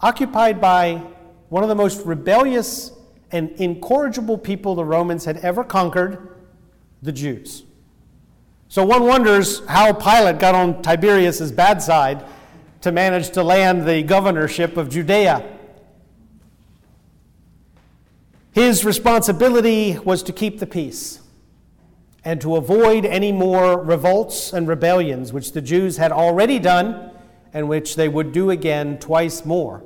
occupied 0.00 0.60
by 0.60 1.02
one 1.48 1.62
of 1.62 1.68
the 1.68 1.74
most 1.74 2.04
rebellious 2.04 2.92
and 3.30 3.50
incorrigible 3.52 4.36
people 4.36 4.74
the 4.74 4.84
Romans 4.84 5.24
had 5.24 5.38
ever 5.38 5.64
conquered 5.64 6.36
the 7.02 7.12
Jews. 7.12 7.64
So 8.68 8.84
one 8.84 9.04
wonders 9.04 9.64
how 9.66 9.92
Pilate 9.92 10.38
got 10.38 10.54
on 10.54 10.82
Tiberius's 10.82 11.52
bad 11.52 11.80
side 11.80 12.24
to 12.80 12.92
manage 12.92 13.30
to 13.30 13.42
land 13.42 13.86
the 13.86 14.02
governorship 14.02 14.76
of 14.76 14.90
Judea. 14.90 15.53
His 18.54 18.84
responsibility 18.84 19.98
was 19.98 20.22
to 20.22 20.32
keep 20.32 20.60
the 20.60 20.66
peace 20.66 21.20
and 22.24 22.40
to 22.40 22.54
avoid 22.54 23.04
any 23.04 23.32
more 23.32 23.82
revolts 23.82 24.52
and 24.52 24.68
rebellions, 24.68 25.32
which 25.32 25.50
the 25.50 25.60
Jews 25.60 25.96
had 25.96 26.12
already 26.12 26.60
done 26.60 27.10
and 27.52 27.68
which 27.68 27.96
they 27.96 28.08
would 28.08 28.30
do 28.30 28.50
again 28.50 29.00
twice 29.00 29.44
more 29.44 29.82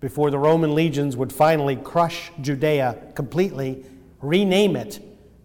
before 0.00 0.32
the 0.32 0.40
Roman 0.40 0.74
legions 0.74 1.16
would 1.16 1.32
finally 1.32 1.76
crush 1.76 2.32
Judea 2.40 2.98
completely, 3.14 3.84
rename 4.20 4.74
it, 4.74 4.98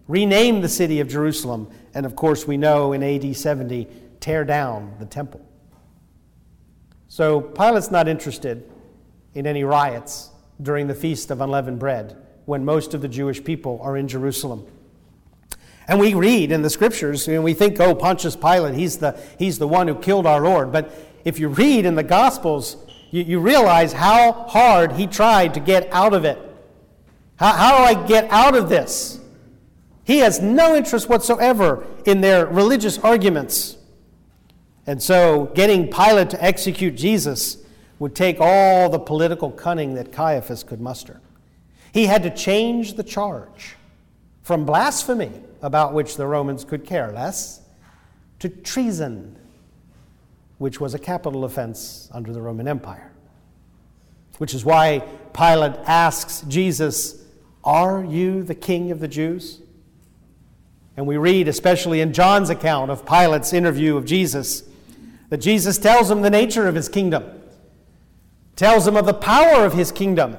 rename 0.08 0.60
the 0.60 0.68
city 0.68 0.98
of 0.98 1.06
Jerusalem, 1.06 1.70
and 1.94 2.04
of 2.04 2.16
course, 2.16 2.48
we 2.48 2.56
know 2.56 2.92
in 2.92 3.00
AD 3.04 3.36
70, 3.36 3.86
tear 4.18 4.44
down 4.44 4.92
the 4.98 5.06
temple. 5.06 5.40
So 7.06 7.40
Pilate's 7.40 7.92
not 7.92 8.08
interested 8.08 8.68
in 9.34 9.46
any 9.46 9.62
riots 9.62 10.30
during 10.60 10.88
the 10.88 10.96
Feast 10.96 11.30
of 11.30 11.40
Unleavened 11.40 11.78
Bread 11.78 12.25
when 12.46 12.64
most 12.64 12.94
of 12.94 13.02
the 13.02 13.08
Jewish 13.08 13.44
people 13.44 13.78
are 13.82 13.96
in 13.96 14.08
Jerusalem. 14.08 14.66
And 15.88 16.00
we 16.00 16.14
read 16.14 16.50
in 16.50 16.62
the 16.62 16.70
scriptures, 16.70 17.28
and 17.28 17.44
we 17.44 17.54
think, 17.54 17.78
oh, 17.78 17.94
Pontius 17.94 18.34
Pilate, 18.34 18.74
he's 18.74 18.98
the, 18.98 19.20
he's 19.38 19.58
the 19.58 19.68
one 19.68 19.86
who 19.86 19.94
killed 19.94 20.26
our 20.26 20.40
Lord. 20.40 20.72
But 20.72 20.90
if 21.24 21.38
you 21.38 21.48
read 21.48 21.84
in 21.84 21.94
the 21.94 22.02
Gospels, 22.02 22.76
you, 23.10 23.22
you 23.22 23.40
realize 23.40 23.92
how 23.92 24.32
hard 24.32 24.92
he 24.92 25.06
tried 25.06 25.54
to 25.54 25.60
get 25.60 25.88
out 25.92 26.12
of 26.12 26.24
it. 26.24 26.38
How, 27.36 27.52
how 27.52 27.78
do 27.78 27.84
I 27.84 28.06
get 28.06 28.30
out 28.30 28.56
of 28.56 28.68
this? 28.68 29.20
He 30.04 30.18
has 30.18 30.40
no 30.40 30.76
interest 30.76 31.08
whatsoever 31.08 31.86
in 32.04 32.20
their 32.20 32.46
religious 32.46 32.98
arguments. 32.98 33.76
And 34.86 35.02
so, 35.02 35.50
getting 35.54 35.90
Pilate 35.90 36.30
to 36.30 36.42
execute 36.42 36.94
Jesus 36.94 37.58
would 37.98 38.14
take 38.14 38.36
all 38.40 38.88
the 38.88 39.00
political 39.00 39.50
cunning 39.50 39.94
that 39.94 40.12
Caiaphas 40.12 40.62
could 40.62 40.80
muster. 40.80 41.20
He 41.96 42.04
had 42.04 42.24
to 42.24 42.30
change 42.30 42.92
the 42.92 43.02
charge 43.02 43.74
from 44.42 44.66
blasphemy, 44.66 45.32
about 45.62 45.94
which 45.94 46.18
the 46.18 46.26
Romans 46.26 46.62
could 46.62 46.84
care 46.84 47.10
less, 47.10 47.62
to 48.38 48.50
treason, 48.50 49.34
which 50.58 50.78
was 50.78 50.92
a 50.92 50.98
capital 50.98 51.46
offense 51.46 52.10
under 52.12 52.34
the 52.34 52.42
Roman 52.42 52.68
Empire. 52.68 53.10
Which 54.36 54.52
is 54.52 54.62
why 54.62 55.04
Pilate 55.32 55.76
asks 55.86 56.42
Jesus, 56.42 57.24
Are 57.64 58.04
you 58.04 58.42
the 58.42 58.54
king 58.54 58.90
of 58.90 59.00
the 59.00 59.08
Jews? 59.08 59.62
And 60.98 61.06
we 61.06 61.16
read, 61.16 61.48
especially 61.48 62.02
in 62.02 62.12
John's 62.12 62.50
account 62.50 62.90
of 62.90 63.06
Pilate's 63.06 63.54
interview 63.54 63.96
of 63.96 64.04
Jesus, 64.04 64.64
that 65.30 65.38
Jesus 65.38 65.78
tells 65.78 66.10
him 66.10 66.20
the 66.20 66.28
nature 66.28 66.68
of 66.68 66.74
his 66.74 66.90
kingdom, 66.90 67.24
tells 68.54 68.86
him 68.86 68.98
of 68.98 69.06
the 69.06 69.14
power 69.14 69.64
of 69.64 69.72
his 69.72 69.90
kingdom. 69.90 70.36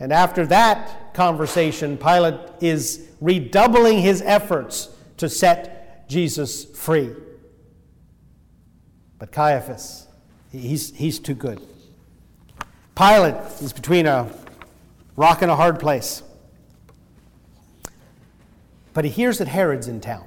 And 0.00 0.14
after 0.14 0.46
that 0.46 1.12
conversation, 1.12 1.98
Pilate 1.98 2.40
is 2.60 3.06
redoubling 3.20 3.98
his 3.98 4.22
efforts 4.22 4.88
to 5.18 5.28
set 5.28 6.08
Jesus 6.08 6.64
free. 6.64 7.10
But 9.18 9.30
Caiaphas, 9.30 10.08
he's, 10.50 10.96
he's 10.96 11.18
too 11.18 11.34
good. 11.34 11.60
Pilate 12.94 13.36
is 13.60 13.74
between 13.74 14.06
a 14.06 14.32
rock 15.16 15.42
and 15.42 15.50
a 15.50 15.56
hard 15.56 15.78
place. 15.78 16.22
But 18.94 19.04
he 19.04 19.10
hears 19.10 19.36
that 19.38 19.48
Herod's 19.48 19.86
in 19.86 20.00
town 20.00 20.26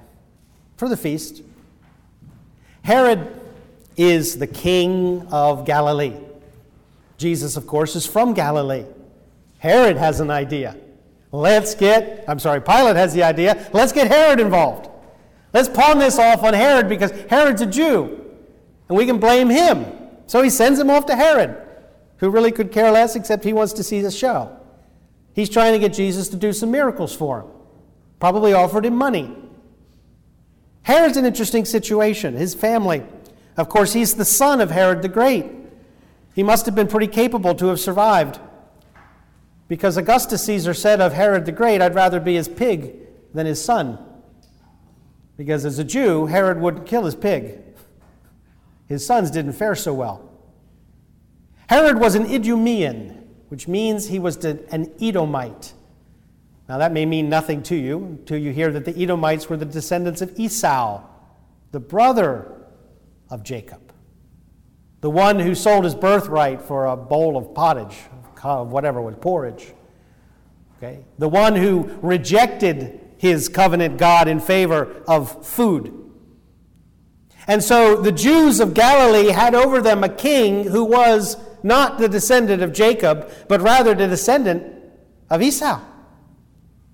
for 0.78 0.88
the 0.88 0.96
feast. 0.96 1.42
Herod 2.84 3.40
is 3.98 4.38
the 4.38 4.48
king 4.48 5.28
of 5.32 5.66
Galilee. 5.66 6.16
Jesus, 7.18 7.58
of 7.58 7.66
course, 7.66 7.96
is 7.96 8.06
from 8.06 8.34
Galilee. 8.34 8.86
Herod 9.64 9.96
has 9.96 10.20
an 10.20 10.30
idea. 10.30 10.76
Let's 11.32 11.74
get, 11.74 12.26
I'm 12.28 12.38
sorry, 12.38 12.60
Pilate 12.60 12.98
has 12.98 13.14
the 13.14 13.24
idea. 13.24 13.70
Let's 13.72 13.94
get 13.94 14.10
Herod 14.10 14.42
involved. 14.42 14.90
Let's 15.54 15.70
pawn 15.70 16.00
this 16.00 16.20
off 16.20 16.44
on 16.44 16.54
Herod 16.54 16.90
because 16.90 17.12
Herod's 17.30 17.62
a 17.62 17.66
Jew 17.66 18.30
and 18.90 18.98
we 18.98 19.06
can 19.06 19.20
blame 19.20 19.50
him. 19.50 19.86
So 20.28 20.42
he 20.42 20.50
sends 20.50 20.82
him 20.82 20.90
off 20.90 21.06
to 21.06 21.16
Herod, 21.16 21.56
who 22.18 22.30
really 22.30 22.52
could 22.52 22.74
care 22.74 22.92
less 22.92 23.16
except 23.16 23.46
he 23.46 23.54
wants 23.54 23.72
to 23.72 23.84
see 23.86 24.02
the 24.02 24.12
show. 24.12 24.54
He's 25.34 25.50
trying 25.50 25.72
to 25.72 25.80
get 25.80 25.94
Jesus 25.94 26.28
to 26.28 26.36
do 26.36 26.52
some 26.52 26.70
miracles 26.70 27.16
for 27.16 27.40
him 27.40 27.48
probably 28.20 28.54
offered 28.54 28.86
him 28.86 28.96
money. 28.98 29.34
Herod's 30.82 31.16
an 31.16 31.26
interesting 31.26 31.64
situation. 31.64 32.36
His 32.36 32.54
family, 32.54 33.04
of 33.56 33.70
course, 33.70 33.94
he's 33.94 34.16
the 34.16 34.26
son 34.26 34.60
of 34.60 34.72
Herod 34.72 35.02
the 35.02 35.08
Great. 35.08 35.46
He 36.36 36.44
must 36.44 36.66
have 36.66 36.76
been 36.76 36.88
pretty 36.88 37.08
capable 37.08 37.56
to 37.56 37.68
have 37.68 37.80
survived. 37.80 38.40
Because 39.68 39.98
Augustus 39.98 40.44
Caesar 40.44 40.74
said 40.74 41.02
of 41.02 41.14
Herod 41.14 41.46
the 41.46 41.52
Great, 41.52 41.82
I'd 41.82 41.96
rather 41.96 42.20
be 42.20 42.36
his 42.36 42.48
pig 42.48 42.96
than 43.34 43.46
his 43.46 43.64
son. 43.64 43.98
Because 45.38 45.66
as 45.66 45.80
a 45.80 45.84
Jew, 45.84 46.28
Herod 46.28 46.60
wouldn't 46.60 46.86
kill 46.86 47.06
his 47.06 47.16
pig. 47.16 47.60
His 48.88 49.06
sons 49.06 49.32
didn't 49.32 49.54
fare 49.54 49.76
so 49.76 49.94
well. 49.94 50.30
Herod 51.68 51.98
was 51.98 52.14
an 52.14 52.26
Idumean, 52.26 53.28
which 53.48 53.68
means 53.68 54.08
he 54.08 54.20
was 54.20 54.44
an 54.46 54.92
Edomite. 55.02 55.74
Now, 56.70 56.78
that 56.78 56.92
may 56.92 57.06
mean 57.06 57.30
nothing 57.30 57.64
to 57.64 57.76
you 57.76 57.98
until 57.98 58.38
you 58.38 58.52
hear 58.52 58.72
that 58.72 58.86
the 58.86 59.02
Edomites 59.02 59.50
were 59.50 59.58
the 59.58 59.66
descendants 59.66 60.22
of 60.22 60.38
Esau, 60.40 61.02
the 61.72 61.80
brother 61.80 62.68
of 63.30 63.44
Jacob. 63.44 63.82
the 65.04 65.10
one 65.10 65.38
who 65.38 65.54
sold 65.54 65.84
his 65.84 65.94
birthright 65.94 66.62
for 66.62 66.86
a 66.86 66.96
bowl 66.96 67.36
of 67.36 67.54
pottage, 67.54 67.98
whatever 68.44 69.02
was 69.02 69.16
porridge. 69.16 69.74
Okay? 70.78 71.04
The 71.18 71.30
one 71.30 71.56
who 71.56 71.90
rejected 72.02 73.00
his 73.18 73.48
covenant 73.48 73.98
God 73.98 74.28
in 74.28 74.40
favor 74.40 75.02
of 75.08 75.46
food. 75.46 76.00
And 77.48 77.64
so 77.64 77.96
the 77.96 78.12
Jews 78.12 78.60
of 78.60 78.74
Galilee 78.74 79.32
had 79.32 79.56
over 79.56 79.82
them 79.82 80.04
a 80.04 80.10
king 80.10 80.66
who 80.66 80.84
was 80.84 81.38
not 81.62 81.98
the 81.98 82.10
descendant 82.10 82.62
of 82.62 82.74
Jacob, 82.74 83.32
but 83.48 83.62
rather 83.62 83.94
the 83.94 84.08
descendant 84.08 84.74
of 85.30 85.42
Esau, 85.42 85.80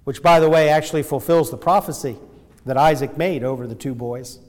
which, 0.03 0.22
by 0.22 0.39
the 0.39 0.50
way, 0.50 0.70
actually 0.70 1.03
fulfills 1.03 1.50
the 1.51 1.58
prophecy 1.58 2.18
that 2.65 2.77
Isaac 2.77 3.18
made 3.18 3.44
over 3.44 3.65
the 3.65 3.75
two 3.75 3.96
boys. 3.96 4.39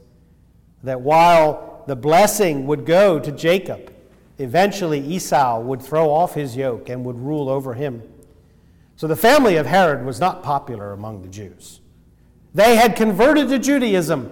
That 0.83 1.01
while 1.01 1.85
the 1.87 1.97
blessing 1.97 2.67
would 2.67 2.85
go 2.85 3.19
to 3.19 3.33
Jacob, 3.33 3.93
eventually 4.41 5.01
Esau 5.01 5.61
would 5.61 5.83
throw 5.83 6.11
off 6.11 6.35
his 6.35 6.57
yoke 6.57 6.89
and 6.89 7.05
would 7.05 7.19
rule 7.19 7.49
over 7.49 7.75
him. 7.75 8.03
So 8.97 9.07
the 9.07 9.17
family 9.17 9.57
of 9.57 9.67
Herod 9.67 10.05
was 10.05 10.21
not 10.21 10.43
popular 10.43 10.93
among 10.93 11.23
the 11.23 11.29
Jews. 11.29 11.81
They 12.55 12.77
had 12.77 12.97
converted 12.97 13.49
to 13.49 13.59
Judaism, 13.59 14.31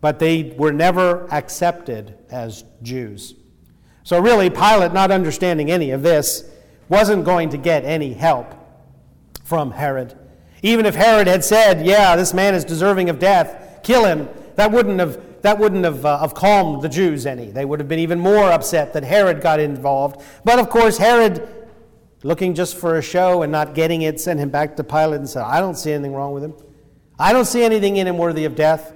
but 0.00 0.18
they 0.18 0.54
were 0.56 0.72
never 0.72 1.26
accepted 1.32 2.16
as 2.30 2.64
Jews. 2.82 3.34
So, 4.02 4.20
really, 4.20 4.50
Pilate, 4.50 4.92
not 4.92 5.10
understanding 5.10 5.70
any 5.70 5.90
of 5.90 6.02
this, 6.02 6.44
wasn't 6.90 7.24
going 7.24 7.48
to 7.50 7.56
get 7.56 7.86
any 7.86 8.12
help 8.12 8.54
from 9.44 9.70
Herod. 9.70 10.18
Even 10.62 10.84
if 10.84 10.94
Herod 10.94 11.26
had 11.26 11.42
said, 11.42 11.86
Yeah, 11.86 12.14
this 12.16 12.34
man 12.34 12.54
is 12.54 12.64
deserving 12.64 13.08
of 13.08 13.18
death, 13.18 13.80
kill 13.82 14.04
him, 14.04 14.28
that 14.56 14.70
wouldn't 14.70 15.00
have, 15.00 15.18
that 15.44 15.58
wouldn't 15.58 15.84
have, 15.84 16.06
uh, 16.06 16.20
have 16.20 16.32
calmed 16.32 16.80
the 16.80 16.88
Jews 16.88 17.26
any. 17.26 17.50
They 17.50 17.66
would 17.66 17.78
have 17.78 17.86
been 17.86 17.98
even 17.98 18.18
more 18.18 18.50
upset 18.50 18.94
that 18.94 19.04
Herod 19.04 19.42
got 19.42 19.60
involved. 19.60 20.22
But 20.42 20.58
of 20.58 20.70
course, 20.70 20.96
Herod, 20.96 21.46
looking 22.22 22.54
just 22.54 22.78
for 22.78 22.96
a 22.96 23.02
show 23.02 23.42
and 23.42 23.52
not 23.52 23.74
getting 23.74 24.00
it, 24.00 24.18
sent 24.18 24.40
him 24.40 24.48
back 24.48 24.74
to 24.76 24.84
Pilate 24.84 25.18
and 25.18 25.28
said, 25.28 25.42
I 25.42 25.60
don't 25.60 25.76
see 25.76 25.92
anything 25.92 26.14
wrong 26.14 26.32
with 26.32 26.44
him. 26.44 26.54
I 27.18 27.34
don't 27.34 27.44
see 27.44 27.62
anything 27.62 27.98
in 27.98 28.06
him 28.06 28.16
worthy 28.16 28.46
of 28.46 28.54
death. 28.54 28.94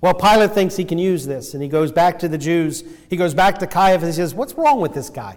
Well, 0.00 0.14
Pilate 0.14 0.52
thinks 0.52 0.74
he 0.74 0.86
can 0.86 0.96
use 0.96 1.26
this, 1.26 1.52
and 1.52 1.62
he 1.62 1.68
goes 1.68 1.92
back 1.92 2.18
to 2.20 2.28
the 2.28 2.38
Jews. 2.38 2.82
He 3.10 3.18
goes 3.18 3.34
back 3.34 3.58
to 3.58 3.66
Caiaphas. 3.66 4.04
And 4.04 4.14
he 4.14 4.16
says, 4.16 4.34
What's 4.34 4.54
wrong 4.54 4.80
with 4.80 4.94
this 4.94 5.10
guy? 5.10 5.36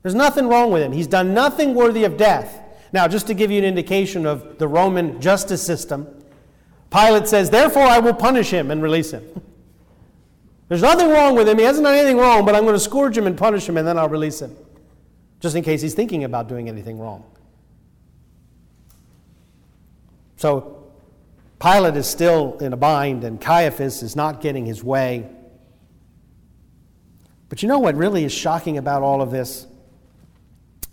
There's 0.00 0.14
nothing 0.14 0.48
wrong 0.48 0.72
with 0.72 0.82
him. 0.82 0.92
He's 0.92 1.06
done 1.06 1.34
nothing 1.34 1.74
worthy 1.74 2.04
of 2.04 2.16
death. 2.16 2.58
Now, 2.90 3.06
just 3.06 3.26
to 3.26 3.34
give 3.34 3.50
you 3.50 3.58
an 3.58 3.64
indication 3.64 4.24
of 4.24 4.56
the 4.56 4.66
Roman 4.66 5.20
justice 5.20 5.62
system, 5.62 6.19
Pilate 6.90 7.28
says, 7.28 7.50
Therefore, 7.50 7.84
I 7.84 7.98
will 8.00 8.14
punish 8.14 8.50
him 8.50 8.70
and 8.70 8.82
release 8.82 9.12
him. 9.12 9.24
There's 10.68 10.82
nothing 10.82 11.08
wrong 11.08 11.34
with 11.34 11.48
him. 11.48 11.58
He 11.58 11.64
hasn't 11.64 11.84
done 11.84 11.94
anything 11.94 12.16
wrong, 12.16 12.44
but 12.44 12.54
I'm 12.54 12.62
going 12.62 12.74
to 12.74 12.80
scourge 12.80 13.16
him 13.16 13.26
and 13.26 13.36
punish 13.36 13.68
him, 13.68 13.76
and 13.76 13.86
then 13.86 13.98
I'll 13.98 14.08
release 14.08 14.40
him, 14.40 14.56
just 15.40 15.56
in 15.56 15.64
case 15.64 15.82
he's 15.82 15.94
thinking 15.94 16.24
about 16.24 16.48
doing 16.48 16.68
anything 16.68 16.98
wrong. 16.98 17.24
So 20.36 20.90
Pilate 21.60 21.96
is 21.96 22.06
still 22.06 22.56
in 22.60 22.72
a 22.72 22.76
bind, 22.76 23.24
and 23.24 23.40
Caiaphas 23.40 24.02
is 24.02 24.16
not 24.16 24.40
getting 24.40 24.64
his 24.64 24.82
way. 24.82 25.28
But 27.48 27.62
you 27.62 27.68
know 27.68 27.80
what 27.80 27.96
really 27.96 28.24
is 28.24 28.32
shocking 28.32 28.78
about 28.78 29.02
all 29.02 29.20
of 29.20 29.30
this? 29.30 29.66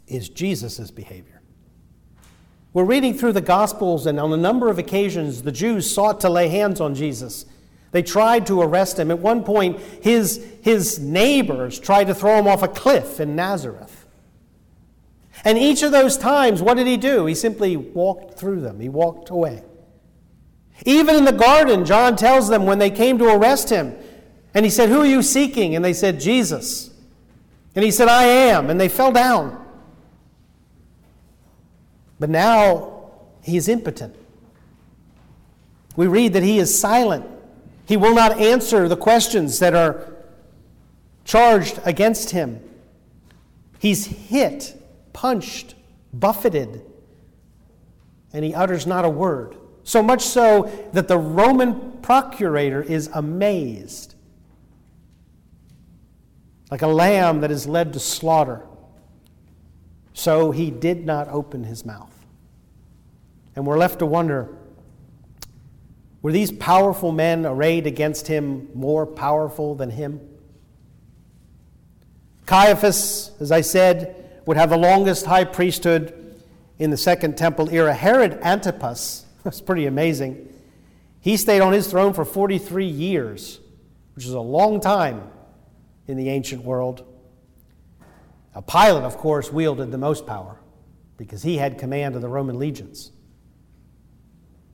Is 0.08 0.30
Jesus' 0.30 0.90
behavior. 0.90 1.37
We're 2.78 2.84
reading 2.84 3.16
through 3.16 3.34
the 3.34 3.42
Gospels, 3.42 4.06
and 4.06 4.20
on 4.20 4.32
a 4.32 4.38
number 4.38 4.70
of 4.70 4.78
occasions, 4.78 5.42
the 5.42 5.52
Jews 5.52 5.92
sought 5.92 6.20
to 6.20 6.30
lay 6.30 6.48
hands 6.48 6.80
on 6.80 6.94
Jesus. 6.94 7.48
They 7.90 8.04
tried 8.04 8.46
to 8.46 8.62
arrest 8.62 9.00
him. 9.00 9.10
At 9.10 9.18
one 9.18 9.44
point, 9.44 9.80
his, 10.04 10.46
his 10.62 11.00
neighbors 11.00 11.80
tried 11.80 12.04
to 12.04 12.14
throw 12.14 12.38
him 12.38 12.46
off 12.46 12.62
a 12.62 12.68
cliff 12.68 13.20
in 13.20 13.36
Nazareth. 13.36 14.06
And 15.44 15.58
each 15.58 15.82
of 15.82 15.92
those 15.92 16.18
times, 16.18 16.62
what 16.62 16.78
did 16.78 16.86
he 16.86 16.98
do? 16.98 17.26
He 17.26 17.34
simply 17.34 17.76
walked 17.76 18.38
through 18.38 18.62
them, 18.62 18.80
he 18.80 18.90
walked 18.90 19.32
away. 19.32 19.64
Even 20.86 21.16
in 21.16 21.26
the 21.26 21.32
garden, 21.32 21.84
John 21.84 22.16
tells 22.16 22.48
them 22.48 22.68
when 22.68 22.78
they 22.78 22.92
came 22.92 23.18
to 23.18 23.26
arrest 23.26 23.72
him, 23.72 23.96
and 24.54 24.64
he 24.64 24.70
said, 24.70 24.90
Who 24.90 25.02
are 25.02 25.08
you 25.08 25.24
seeking? 25.24 25.76
And 25.76 25.84
they 25.84 25.94
said, 25.94 26.20
Jesus. 26.20 26.92
And 27.74 27.84
he 27.84 27.90
said, 27.90 28.08
I 28.08 28.26
am. 28.26 28.70
And 28.70 28.80
they 28.80 28.88
fell 28.88 29.12
down. 29.12 29.67
But 32.20 32.30
now 32.30 33.12
he 33.44 33.58
is 33.58 33.68
impotent. 33.68 34.16
We 35.96 36.08
read 36.08 36.34
that 36.34 36.44
he 36.44 36.60
is 36.60 36.80
silent. 36.80 37.26
He 37.88 37.98
will 37.98 38.14
not 38.14 38.40
answer 38.40 38.88
the 38.88 38.98
questions 38.98 39.60
that 39.60 39.74
are 39.74 40.14
charged 41.26 41.80
against 41.86 42.32
him. 42.32 42.62
He's 43.80 44.06
hit, 44.06 44.82
punched, 45.14 45.76
buffeted, 46.14 46.84
and 48.34 48.44
he 48.44 48.54
utters 48.54 48.86
not 48.86 49.06
a 49.06 49.10
word. 49.10 49.56
So 49.84 50.04
much 50.04 50.22
so 50.22 50.90
that 50.94 51.08
the 51.08 51.18
Roman 51.18 51.94
procurator 52.02 52.82
is 52.82 53.10
amazed. 53.14 54.16
Like 56.70 56.82
a 56.82 56.88
lamb 56.88 57.42
that 57.42 57.52
is 57.52 57.66
led 57.68 57.94
to 57.94 58.00
slaughter. 58.00 58.66
So 60.18 60.50
he 60.50 60.72
did 60.72 61.06
not 61.06 61.28
open 61.28 61.64
his 61.64 61.86
mouth. 61.86 62.12
And 63.56 63.68
we're 63.68 63.78
left 63.78 64.00
to 64.00 64.08
wonder 64.08 64.50
were 66.24 66.32
these 66.32 66.52
powerful 66.52 67.12
men 67.12 67.46
arrayed 67.46 67.86
against 67.86 68.26
him 68.26 68.68
more 68.74 69.06
powerful 69.06 69.76
than 69.76 69.92
him? 69.92 70.20
Caiaphas, 72.48 73.32
as 73.40 73.52
I 73.52 73.62
said, 73.62 74.42
would 74.48 74.58
have 74.58 74.72
the 74.72 74.78
longest 74.78 75.28
high 75.28 75.44
priesthood 75.44 76.42
in 76.80 76.90
the 76.90 76.98
Second 76.98 77.38
Temple 77.38 77.70
era. 77.70 77.94
Herod 77.94 78.40
Antipas 78.42 79.24
that's 79.44 79.62
pretty 79.62 79.86
amazing. 79.86 80.52
He 81.22 81.38
stayed 81.38 81.62
on 81.62 81.74
his 81.74 81.86
throne 81.86 82.14
for 82.14 82.26
43 82.26 82.88
years, 82.88 83.60
which 84.16 84.26
is 84.26 84.34
a 84.34 84.40
long 84.40 84.82
time 84.82 85.30
in 86.08 86.18
the 86.18 86.30
ancient 86.30 86.64
world. 86.64 87.06
Pilate, 88.62 89.04
of 89.04 89.18
course, 89.18 89.52
wielded 89.52 89.92
the 89.92 89.98
most 89.98 90.26
power 90.26 90.60
because 91.18 91.44
he 91.44 91.58
had 91.58 91.78
command 91.78 92.16
of 92.16 92.22
the 92.22 92.30
Roman 92.30 92.58
legions. 92.58 93.12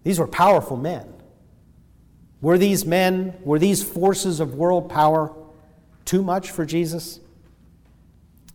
These 0.03 0.19
were 0.19 0.27
powerful 0.27 0.77
men. 0.77 1.13
Were 2.41 2.57
these 2.57 2.85
men, 2.85 3.35
were 3.43 3.59
these 3.59 3.81
forces 3.81 4.39
of 4.39 4.55
world 4.55 4.89
power 4.89 5.33
too 6.05 6.21
much 6.21 6.51
for 6.51 6.65
Jesus? 6.65 7.19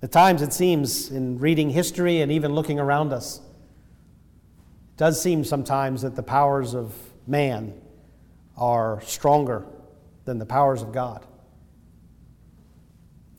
At 0.02 0.12
times, 0.12 0.42
it 0.42 0.52
seems, 0.52 1.10
in 1.10 1.38
reading 1.38 1.70
history 1.70 2.20
and 2.20 2.30
even 2.30 2.52
looking 2.52 2.78
around 2.78 3.12
us, 3.12 3.38
it 3.38 4.96
does 4.98 5.20
seem 5.20 5.42
sometimes 5.42 6.02
that 6.02 6.14
the 6.14 6.22
powers 6.22 6.74
of 6.74 6.94
man 7.26 7.74
are 8.56 9.00
stronger 9.00 9.66
than 10.24 10.38
the 10.38 10.46
powers 10.46 10.82
of 10.82 10.92
God. 10.92 11.24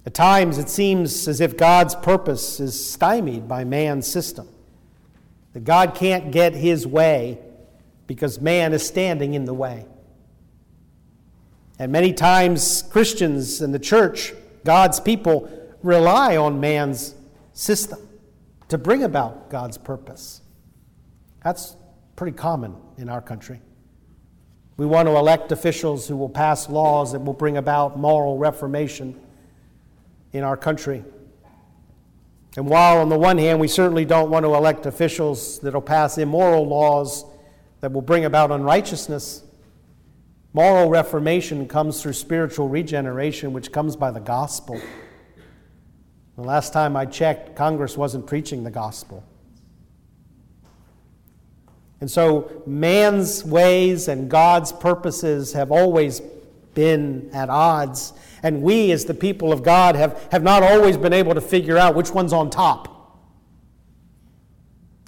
At 0.05 0.13
times, 0.13 0.57
it 0.57 0.69
seems 0.69 1.27
as 1.27 1.41
if 1.41 1.57
God's 1.57 1.95
purpose 1.95 2.59
is 2.59 2.91
stymied 2.91 3.47
by 3.47 3.63
man's 3.63 4.07
system. 4.07 4.47
That 5.53 5.63
God 5.63 5.95
can't 5.95 6.31
get 6.31 6.53
his 6.53 6.87
way 6.87 7.39
because 8.07 8.39
man 8.39 8.73
is 8.73 8.85
standing 8.85 9.33
in 9.33 9.45
the 9.45 9.53
way. 9.53 9.85
And 11.77 11.91
many 11.91 12.13
times, 12.13 12.83
Christians 12.83 13.61
and 13.61 13.73
the 13.73 13.79
church, 13.79 14.33
God's 14.63 14.99
people, 14.99 15.49
rely 15.81 16.37
on 16.37 16.59
man's 16.59 17.15
system 17.53 17.99
to 18.69 18.77
bring 18.77 19.03
about 19.03 19.49
God's 19.49 19.77
purpose. 19.77 20.41
That's 21.43 21.75
pretty 22.15 22.35
common 22.35 22.75
in 22.97 23.09
our 23.09 23.21
country. 23.21 23.61
We 24.77 24.85
want 24.85 25.07
to 25.07 25.15
elect 25.15 25.51
officials 25.51 26.07
who 26.07 26.15
will 26.15 26.29
pass 26.29 26.69
laws 26.69 27.11
that 27.11 27.19
will 27.19 27.33
bring 27.33 27.57
about 27.57 27.97
moral 27.97 28.37
reformation 28.37 29.19
in 30.33 30.43
our 30.43 30.57
country. 30.57 31.03
And 32.57 32.67
while, 32.67 32.99
on 32.99 33.09
the 33.09 33.17
one 33.17 33.37
hand, 33.37 33.59
we 33.59 33.67
certainly 33.67 34.05
don't 34.05 34.29
want 34.29 34.43
to 34.45 34.53
elect 34.53 34.85
officials 34.85 35.59
that 35.59 35.73
will 35.73 35.81
pass 35.81 36.17
immoral 36.17 36.67
laws 36.67 37.25
that 37.81 37.91
will 37.91 38.01
bring 38.01 38.25
about 38.25 38.51
unrighteousness, 38.51 39.43
moral 40.53 40.89
reformation 40.89 41.67
comes 41.67 42.01
through 42.01 42.13
spiritual 42.13 42.67
regeneration, 42.67 43.53
which 43.53 43.71
comes 43.71 43.95
by 43.95 44.11
the 44.11 44.19
gospel. 44.19 44.79
The 46.35 46.41
last 46.41 46.73
time 46.73 46.95
I 46.95 47.05
checked, 47.05 47.55
Congress 47.55 47.97
wasn't 47.97 48.27
preaching 48.27 48.63
the 48.63 48.71
gospel. 48.71 49.23
And 52.01 52.09
so 52.09 52.63
man's 52.65 53.43
ways 53.43 54.07
and 54.07 54.29
God's 54.29 54.71
purposes 54.71 55.53
have 55.53 55.71
always 55.71 56.21
been 56.73 57.29
at 57.33 57.49
odds. 57.49 58.13
And 58.41 58.61
we, 58.61 58.91
as 58.91 59.05
the 59.05 59.13
people 59.13 59.51
of 59.51 59.63
God, 59.63 59.95
have, 59.95 60.27
have 60.31 60.43
not 60.43 60.63
always 60.63 60.97
been 60.97 61.13
able 61.13 61.33
to 61.33 61.41
figure 61.41 61.77
out 61.77 61.95
which 61.95 62.11
one's 62.11 62.33
on 62.33 62.49
top. 62.49 62.95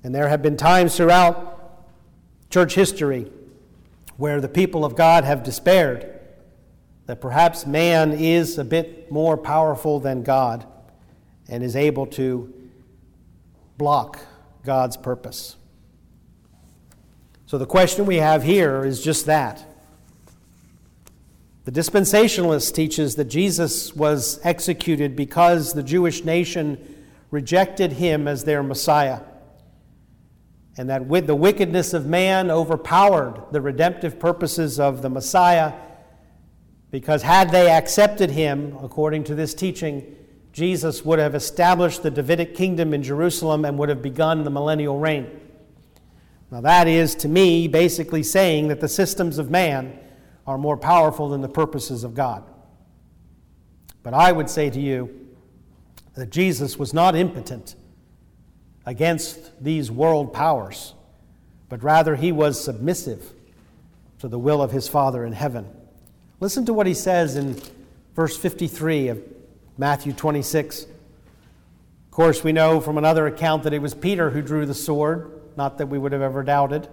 And 0.03 0.13
there 0.13 0.27
have 0.27 0.41
been 0.41 0.57
times 0.57 0.97
throughout 0.97 1.51
church 2.49 2.75
history 2.75 3.31
where 4.17 4.41
the 4.41 4.49
people 4.49 4.83
of 4.83 4.95
God 4.95 5.23
have 5.23 5.43
despaired 5.43 6.19
that 7.05 7.21
perhaps 7.21 7.65
man 7.65 8.11
is 8.11 8.57
a 8.57 8.63
bit 8.63 9.11
more 9.11 9.37
powerful 9.37 9.99
than 9.99 10.23
God 10.23 10.65
and 11.49 11.63
is 11.63 11.75
able 11.75 12.05
to 12.07 12.53
block 13.77 14.19
God's 14.63 14.95
purpose. 14.97 15.55
So 17.45 17.57
the 17.57 17.65
question 17.65 18.05
we 18.05 18.17
have 18.17 18.43
here 18.43 18.85
is 18.85 19.03
just 19.03 19.25
that. 19.25 19.65
The 21.63 21.71
dispensationalist 21.71 22.73
teaches 22.73 23.15
that 23.15 23.25
Jesus 23.25 23.95
was 23.95 24.39
executed 24.43 25.15
because 25.15 25.73
the 25.73 25.83
Jewish 25.83 26.23
nation 26.23 26.79
rejected 27.29 27.93
him 27.93 28.27
as 28.27 28.43
their 28.43 28.63
Messiah, 28.63 29.21
and 30.75 30.89
that 30.89 31.05
with 31.05 31.27
the 31.27 31.35
wickedness 31.35 31.93
of 31.93 32.07
man 32.07 32.49
overpowered 32.49 33.43
the 33.51 33.61
redemptive 33.61 34.19
purposes 34.19 34.79
of 34.79 35.03
the 35.03 35.09
Messiah, 35.09 35.73
because 36.89 37.21
had 37.21 37.51
they 37.51 37.69
accepted 37.69 38.31
him, 38.31 38.75
according 38.81 39.23
to 39.25 39.35
this 39.35 39.53
teaching, 39.53 40.15
Jesus 40.51 41.05
would 41.05 41.19
have 41.19 41.35
established 41.35 42.01
the 42.01 42.11
Davidic 42.11 42.55
kingdom 42.55 42.91
in 42.91 43.03
Jerusalem 43.03 43.65
and 43.65 43.77
would 43.77 43.89
have 43.89 44.01
begun 44.01 44.43
the 44.43 44.49
millennial 44.49 44.97
reign. 44.97 45.29
Now, 46.49 46.61
that 46.61 46.87
is, 46.87 47.15
to 47.15 47.29
me, 47.29 47.67
basically 47.67 48.23
saying 48.23 48.67
that 48.69 48.81
the 48.81 48.89
systems 48.89 49.37
of 49.37 49.49
man 49.49 49.97
are 50.45 50.57
more 50.57 50.77
powerful 50.77 51.29
than 51.29 51.41
the 51.41 51.49
purposes 51.49 52.03
of 52.03 52.13
God. 52.13 52.43
But 54.03 54.13
I 54.13 54.31
would 54.31 54.49
say 54.49 54.69
to 54.69 54.79
you 54.79 55.27
that 56.15 56.31
Jesus 56.31 56.77
was 56.77 56.93
not 56.93 57.15
impotent 57.15 57.75
against 58.85 59.63
these 59.63 59.91
world 59.91 60.33
powers, 60.33 60.93
but 61.69 61.83
rather 61.83 62.15
he 62.15 62.31
was 62.31 62.61
submissive 62.61 63.33
to 64.19 64.27
the 64.27 64.39
will 64.39 64.61
of 64.61 64.71
his 64.71 64.87
Father 64.87 65.25
in 65.25 65.33
heaven. 65.33 65.67
Listen 66.39 66.65
to 66.65 66.73
what 66.73 66.87
he 66.87 66.93
says 66.93 67.35
in 67.35 67.61
verse 68.15 68.35
53 68.35 69.09
of 69.09 69.23
Matthew 69.77 70.13
26. 70.13 70.83
Of 70.83 72.11
course, 72.11 72.43
we 72.43 72.51
know 72.51 72.81
from 72.81 72.97
another 72.97 73.27
account 73.27 73.63
that 73.63 73.73
it 73.73 73.81
was 73.81 73.93
Peter 73.93 74.31
who 74.31 74.41
drew 74.41 74.65
the 74.65 74.73
sword. 74.73 75.41
Not 75.55 75.77
that 75.77 75.87
we 75.87 75.97
would 75.97 76.11
have 76.11 76.21
ever 76.21 76.43
doubted. 76.43 76.87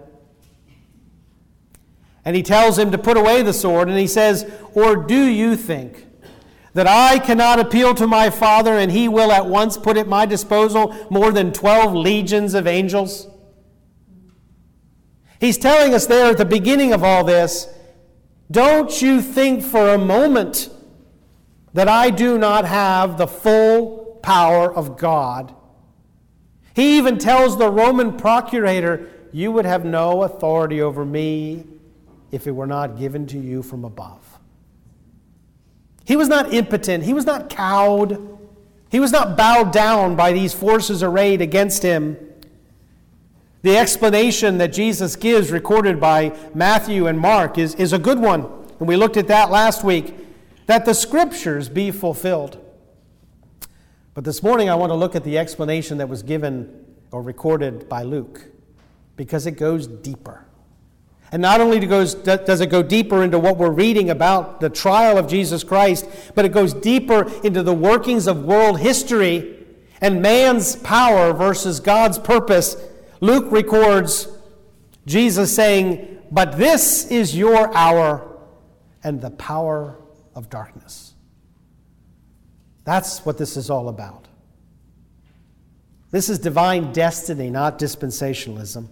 And 2.29 2.37
he 2.37 2.43
tells 2.43 2.79
him 2.79 2.91
to 2.91 2.99
put 2.99 3.17
away 3.17 3.41
the 3.41 3.55
sword, 3.55 3.89
and 3.89 3.97
he 3.97 4.07
says, 4.07 4.45
Or 4.75 4.97
do 4.97 5.25
you 5.25 5.57
think 5.57 6.07
that 6.75 6.87
I 6.87 7.19
cannot 7.19 7.59
appeal 7.59 7.95
to 7.95 8.07
my 8.07 8.29
Father, 8.29 8.75
and 8.75 8.93
he 8.93 9.09
will 9.09 9.33
at 9.33 9.47
once 9.47 9.79
put 9.79 9.97
at 9.97 10.07
my 10.07 10.27
disposal 10.27 10.95
more 11.09 11.33
than 11.33 11.55
12 11.55 11.95
legions 11.95 12.53
of 12.53 12.67
angels? 12.67 13.29
He's 15.41 15.57
telling 15.57 15.95
us 15.95 16.05
there 16.05 16.27
at 16.31 16.37
the 16.37 16.45
beginning 16.45 16.93
of 16.93 17.03
all 17.03 17.25
this 17.25 17.67
don't 18.51 19.01
you 19.01 19.23
think 19.23 19.63
for 19.63 19.95
a 19.95 19.99
moment 19.99 20.69
that 21.73 21.89
I 21.89 22.11
do 22.11 22.37
not 22.37 22.67
have 22.67 23.17
the 23.17 23.27
full 23.27 24.21
power 24.23 24.71
of 24.71 24.99
God 24.99 25.55
he 26.75 26.99
even 26.99 27.19
tells 27.19 27.59
the 27.59 27.69
Roman 27.69 28.17
procurator, 28.17 29.09
You 29.33 29.51
would 29.51 29.65
have 29.65 29.85
no 29.85 30.23
authority 30.23 30.81
over 30.81 31.05
me 31.05 31.65
if 32.31 32.47
it 32.47 32.53
were 32.53 32.67
not 32.67 32.99
given 32.99 33.27
to 33.29 33.39
you 33.39 33.63
from 33.63 33.85
above. 33.85 34.39
He 36.05 36.17
was 36.17 36.29
not 36.29 36.53
impotent, 36.53 37.05
he 37.05 37.13
was 37.13 37.27
not 37.27 37.51
cowed, 37.51 38.39
he 38.91 39.01
was 39.01 39.13
not 39.13 39.37
bowed 39.37 39.73
down 39.73 40.17
by 40.17 40.33
these 40.33 40.55
forces 40.55 41.03
arrayed 41.03 41.43
against 41.43 41.83
him. 41.83 42.17
The 43.63 43.77
explanation 43.77 44.59
that 44.59 44.73
Jesus 44.73 45.17
gives, 45.17 45.51
recorded 45.51 46.01
by 46.01 46.35
Matthew 46.55 47.07
and 47.07 47.19
Mark, 47.19 47.59
is, 47.59 47.75
is 47.75 47.93
a 47.93 47.99
good 47.99 48.19
one. 48.19 48.47
And 48.79 48.89
we 48.89 48.97
looked 48.97 49.17
at 49.17 49.29
that 49.29 49.51
last 49.51 49.85
week 49.85 50.15
that 50.67 50.85
the 50.85 50.95
scriptures 50.95 51.69
be 51.69 51.91
fulfilled. 51.91 52.65
But 54.15 54.25
this 54.25 54.43
morning 54.43 54.71
I 54.71 54.75
want 54.75 54.91
to 54.91 54.97
look 54.97 55.15
at 55.15 55.25
the 55.25 55.39
explanation 55.39 55.99
that 55.99 56.09
was 56.09 56.23
given 56.23 56.87
or 57.11 57.23
recorded 57.23 57.89
by 57.89 58.03
Luke 58.03 58.47
because 59.17 59.47
it 59.47 59.53
goes 59.53 59.87
deeper. 59.87 60.48
And 61.31 61.43
not 61.43 61.61
only 61.61 61.79
does 61.81 62.15
it 62.61 62.71
go 62.71 62.83
deeper 62.83 63.23
into 63.23 63.39
what 63.39 63.59
we're 63.59 63.71
reading 63.71 64.09
about 64.09 64.61
the 64.61 64.71
trial 64.71 65.19
of 65.19 65.29
Jesus 65.29 65.63
Christ, 65.63 66.09
but 66.35 66.45
it 66.45 66.53
goes 66.53 66.73
deeper 66.73 67.31
into 67.45 67.63
the 67.63 67.75
workings 67.75 68.27
of 68.27 68.45
world 68.45 68.81
history 68.81 69.67
and 70.01 70.23
man's 70.23 70.77
power 70.77 71.33
versus 71.35 71.81
God's 71.81 72.19
purpose. 72.19 72.77
Luke 73.21 73.51
records 73.51 74.29
Jesus 75.07 75.55
saying, 75.55 76.21
But 76.31 76.57
this 76.57 77.11
is 77.11 77.37
your 77.37 77.75
hour 77.77 78.39
and 79.05 79.21
the 79.21 79.31
power 79.31 79.99
of 80.35 80.49
darkness. 80.49 81.13
That's 82.85 83.27
what 83.27 83.37
this 83.37 83.59
is 83.59 83.69
all 83.69 83.91
about. 83.91 84.29
This 86.11 86.31
is 86.31 86.39
divine 86.39 86.93
destiny, 86.93 87.51
not 87.51 87.79
dispensationalism. 87.79 88.89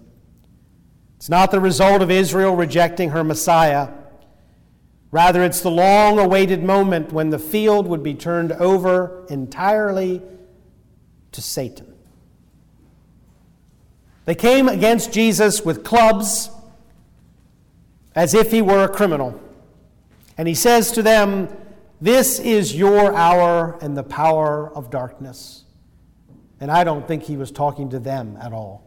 It's 1.16 1.28
not 1.28 1.50
the 1.50 1.60
result 1.60 2.02
of 2.02 2.10
Israel 2.10 2.54
rejecting 2.54 3.10
her 3.10 3.24
Messiah. 3.24 3.90
Rather, 5.10 5.42
it's 5.42 5.60
the 5.60 5.70
long 5.70 6.18
awaited 6.18 6.62
moment 6.62 7.12
when 7.12 7.30
the 7.30 7.38
field 7.38 7.86
would 7.86 8.02
be 8.02 8.14
turned 8.14 8.52
over 8.52 9.24
entirely 9.28 10.22
to 11.32 11.40
Satan. 11.40 11.94
They 14.24 14.34
came 14.34 14.68
against 14.68 15.12
Jesus 15.12 15.64
with 15.64 15.84
clubs 15.84 16.50
as 18.14 18.34
if 18.34 18.50
he 18.50 18.60
were 18.60 18.84
a 18.84 18.88
criminal. 18.88 19.40
And 20.36 20.48
he 20.48 20.54
says 20.54 20.90
to 20.92 21.02
them, 21.02 21.48
this 22.00 22.38
is 22.38 22.74
your 22.74 23.14
hour 23.14 23.78
and 23.80 23.96
the 23.96 24.02
power 24.02 24.70
of 24.74 24.90
darkness. 24.90 25.64
And 26.60 26.70
I 26.70 26.84
don't 26.84 27.06
think 27.06 27.22
he 27.22 27.36
was 27.36 27.50
talking 27.50 27.90
to 27.90 27.98
them 27.98 28.36
at 28.40 28.52
all. 28.52 28.85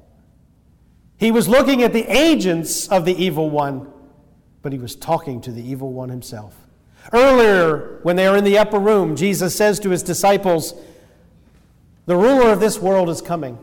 He 1.19 1.31
was 1.31 1.49
looking 1.49 1.83
at 1.83 1.91
the 1.91 2.05
agents 2.05 2.87
of 2.87 3.03
the 3.03 3.13
evil 3.13 3.49
one, 3.49 3.91
but 4.61 4.71
he 4.71 4.79
was 4.79 4.95
talking 4.95 5.41
to 5.41 5.51
the 5.51 5.61
evil 5.61 5.91
one 5.91 6.07
himself. 6.07 6.55
Earlier, 7.11 7.99
when 8.03 8.15
they 8.15 8.29
were 8.29 8.37
in 8.37 8.45
the 8.45 8.57
upper 8.57 8.79
room, 8.79 9.17
Jesus 9.17 9.53
says 9.53 9.79
to 9.81 9.89
his 9.89 10.01
disciples, 10.01 10.73
The 12.05 12.15
ruler 12.15 12.51
of 12.51 12.61
this 12.61 12.79
world 12.79 13.09
is 13.09 13.21
coming, 13.21 13.57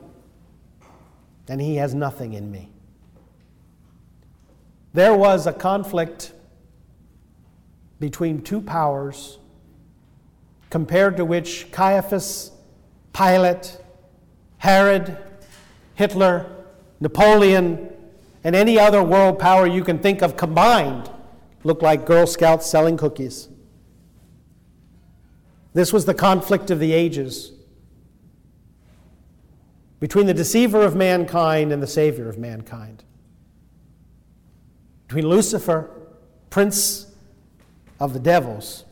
and 1.49 1.59
he 1.59 1.77
has 1.77 1.95
nothing 1.95 2.35
in 2.35 2.51
me. 2.51 2.69
There 4.93 5.15
was 5.15 5.47
a 5.47 5.53
conflict 5.53 6.33
between 7.99 8.43
two 8.43 8.61
powers 8.61 9.39
compared 10.69 11.17
to 11.17 11.25
which 11.25 11.71
Caiaphas, 11.73 12.51
Pilate, 13.15 13.79
Herod, 14.59 15.17
Hitler, 15.95 16.56
Napoleon, 17.01 17.91
and 18.43 18.55
any 18.55 18.79
other 18.79 19.03
world 19.03 19.39
power 19.39 19.67
you 19.67 19.83
can 19.83 19.99
think 19.99 20.23
of 20.23 20.37
combined 20.37 21.11
look 21.65 21.83
like 21.83 22.07
Girl 22.07 22.27
Scouts 22.27 22.67
selling 22.67 22.97
cookies. 22.97 23.49
This 25.75 25.93
was 25.93 26.05
the 26.05 26.15
conflict 26.15 26.71
of 26.71 26.79
the 26.79 26.93
ages 26.93 27.53
between 29.99 30.27
the 30.27 30.35
deceiver 30.35 30.83
of 30.83 30.95
mankind 30.95 31.73
and 31.73 31.83
the 31.83 31.87
savior 31.87 32.29
of 32.29 32.39
mankind, 32.39 33.03
between 35.07 35.29
Lucifer, 35.29 35.91
prince 36.51 37.13
of 37.99 38.13
the 38.13 38.21
devils 38.21 38.85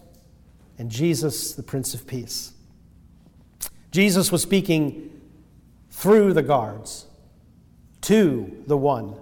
and 0.78 0.90
Jesus, 0.90 1.54
the 1.54 1.62
Prince 1.62 1.94
of 1.94 2.06
Peace. 2.06 2.52
Jesus 3.90 4.32
was 4.32 4.42
speaking 4.42 5.10
through 5.90 6.32
the 6.32 6.42
guards 6.42 7.06
to 8.04 8.62
the 8.66 8.76
one, 8.76 9.14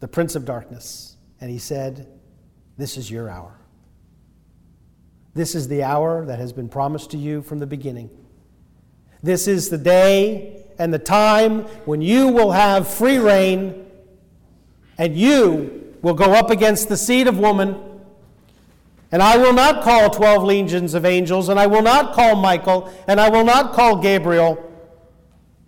the 0.00 0.08
Prince 0.08 0.34
of 0.34 0.44
Darkness, 0.44 1.16
and 1.40 1.50
he 1.50 1.58
said, 1.58 2.08
This 2.76 2.96
is 2.96 3.10
your 3.10 3.28
hour. 3.28 3.58
This 5.34 5.54
is 5.54 5.68
the 5.68 5.82
hour 5.82 6.24
that 6.26 6.38
has 6.38 6.52
been 6.52 6.68
promised 6.68 7.10
to 7.10 7.18
you 7.18 7.42
from 7.42 7.58
the 7.58 7.66
beginning. 7.66 8.10
This 9.22 9.48
is 9.48 9.68
the 9.68 9.78
day 9.78 10.64
and 10.78 10.92
the 10.92 10.98
time 10.98 11.60
when 11.86 12.02
you 12.02 12.28
will 12.28 12.52
have 12.52 12.86
free 12.86 13.18
reign 13.18 13.86
and 14.96 15.16
you 15.16 15.94
will 16.02 16.14
go 16.14 16.34
up 16.34 16.50
against 16.50 16.88
the 16.88 16.96
seed 16.96 17.26
of 17.26 17.38
woman 17.38 17.94
and 19.14 19.22
I 19.22 19.36
will 19.36 19.52
not 19.52 19.84
call 19.84 20.10
12 20.10 20.42
legions 20.42 20.92
of 20.94 21.04
angels, 21.04 21.48
and 21.48 21.60
I 21.60 21.68
will 21.68 21.82
not 21.82 22.14
call 22.14 22.34
Michael, 22.34 22.92
and 23.06 23.20
I 23.20 23.28
will 23.28 23.44
not 23.44 23.72
call 23.72 23.94
Gabriel, 24.02 24.58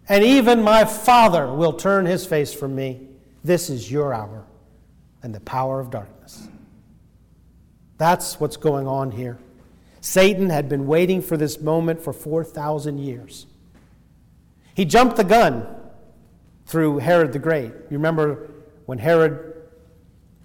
and 0.08 0.24
even 0.24 0.62
my 0.62 0.84
Father 0.84 1.52
will 1.52 1.72
turn 1.72 2.06
his 2.06 2.24
face 2.24 2.52
from 2.54 2.74
me. 2.74 3.08
This 3.42 3.70
is 3.70 3.90
your 3.90 4.14
hour 4.14 4.44
and 5.22 5.34
the 5.34 5.40
power 5.40 5.80
of 5.80 5.90
darkness. 5.90 6.48
That's 7.98 8.38
what's 8.38 8.56
going 8.56 8.86
on 8.86 9.10
here. 9.10 9.38
Satan 10.00 10.50
had 10.50 10.68
been 10.68 10.86
waiting 10.86 11.20
for 11.22 11.36
this 11.36 11.60
moment 11.60 12.00
for 12.00 12.12
4,000 12.12 12.98
years. 12.98 13.46
He 14.74 14.84
jumped 14.84 15.16
the 15.16 15.24
gun 15.24 15.66
through 16.66 16.98
Herod 16.98 17.32
the 17.32 17.38
Great. 17.38 17.72
You 17.90 17.96
remember 17.96 18.50
when 18.84 18.98
Herod 18.98 19.54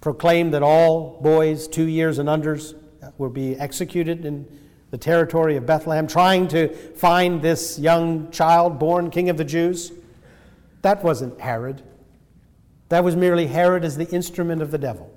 proclaimed 0.00 0.54
that 0.54 0.62
all 0.62 1.20
boys 1.20 1.68
two 1.68 1.84
years 1.86 2.18
and 2.18 2.28
unders 2.28 2.74
will 3.18 3.30
be 3.30 3.56
executed 3.56 4.24
in 4.24 4.46
the 4.92 4.98
territory 4.98 5.56
of 5.56 5.64
Bethlehem, 5.64 6.06
trying 6.06 6.46
to 6.48 6.68
find 6.68 7.40
this 7.40 7.78
young 7.78 8.30
child 8.30 8.78
born 8.78 9.10
king 9.10 9.30
of 9.30 9.38
the 9.38 9.44
Jews. 9.44 9.90
That 10.82 11.02
wasn't 11.02 11.40
Herod. 11.40 11.82
That 12.90 13.02
was 13.02 13.16
merely 13.16 13.46
Herod 13.46 13.86
as 13.86 13.96
the 13.96 14.08
instrument 14.10 14.60
of 14.60 14.70
the 14.70 14.76
devil. 14.76 15.10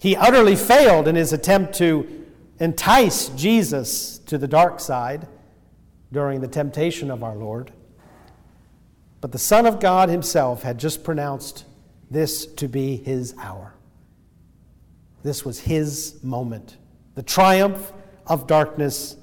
He 0.00 0.16
utterly 0.16 0.56
failed 0.56 1.06
in 1.06 1.14
his 1.14 1.32
attempt 1.32 1.74
to 1.74 2.26
entice 2.58 3.28
Jesus 3.28 4.18
to 4.18 4.36
the 4.36 4.48
dark 4.48 4.80
side 4.80 5.28
during 6.10 6.40
the 6.40 6.48
temptation 6.48 7.08
of 7.08 7.22
our 7.22 7.36
Lord. 7.36 7.72
But 9.20 9.30
the 9.30 9.38
Son 9.38 9.64
of 9.64 9.78
God 9.78 10.08
himself 10.08 10.64
had 10.64 10.78
just 10.78 11.04
pronounced 11.04 11.66
this 12.10 12.46
to 12.46 12.66
be 12.66 12.96
his 12.96 13.32
hour. 13.38 13.74
This 15.22 15.44
was 15.44 15.60
his 15.60 16.18
moment. 16.24 16.76
The 17.18 17.24
triumph 17.24 17.92
of 18.28 18.46
darkness 18.46 19.16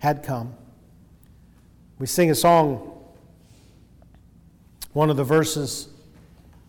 had 0.00 0.24
come. 0.24 0.52
We 1.96 2.06
sing 2.06 2.28
a 2.28 2.34
song 2.34 2.92
one 4.92 5.10
of 5.10 5.16
the 5.16 5.22
verses 5.22 5.88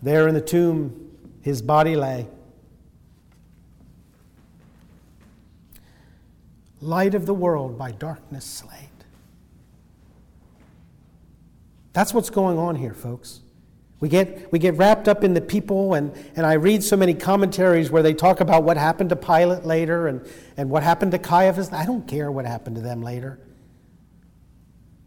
there 0.03 0.27
in 0.27 0.35
the 0.35 0.41
tomb, 0.41 1.17
his 1.41 1.63
body 1.63 1.95
lay. 1.95 2.27
Light 6.79 7.15
of 7.15 7.25
the 7.25 7.33
world 7.33 7.79
by 7.79 7.89
darkness 7.89 8.45
slain. 8.45 8.91
That's 11.93 12.13
what's 12.13 12.29
going 12.29 12.59
on 12.59 12.75
here, 12.75 12.93
folks. 12.93 13.39
We 13.99 14.09
get, 14.09 14.51
we 14.51 14.59
get 14.59 14.75
wrapped 14.75 15.07
up 15.07 15.23
in 15.23 15.33
the 15.33 15.41
people, 15.41 15.95
and, 15.95 16.13
and 16.35 16.45
I 16.45 16.53
read 16.53 16.83
so 16.83 16.95
many 16.95 17.15
commentaries 17.15 17.89
where 17.89 18.03
they 18.03 18.13
talk 18.13 18.41
about 18.41 18.63
what 18.63 18.77
happened 18.77 19.09
to 19.09 19.15
Pilate 19.15 19.65
later 19.65 20.07
and, 20.07 20.27
and 20.55 20.69
what 20.69 20.83
happened 20.83 21.13
to 21.13 21.19
Caiaphas. 21.19 21.73
I 21.73 21.85
don't 21.85 22.07
care 22.07 22.31
what 22.31 22.45
happened 22.45 22.75
to 22.75 22.81
them 22.81 23.01
later. 23.01 23.39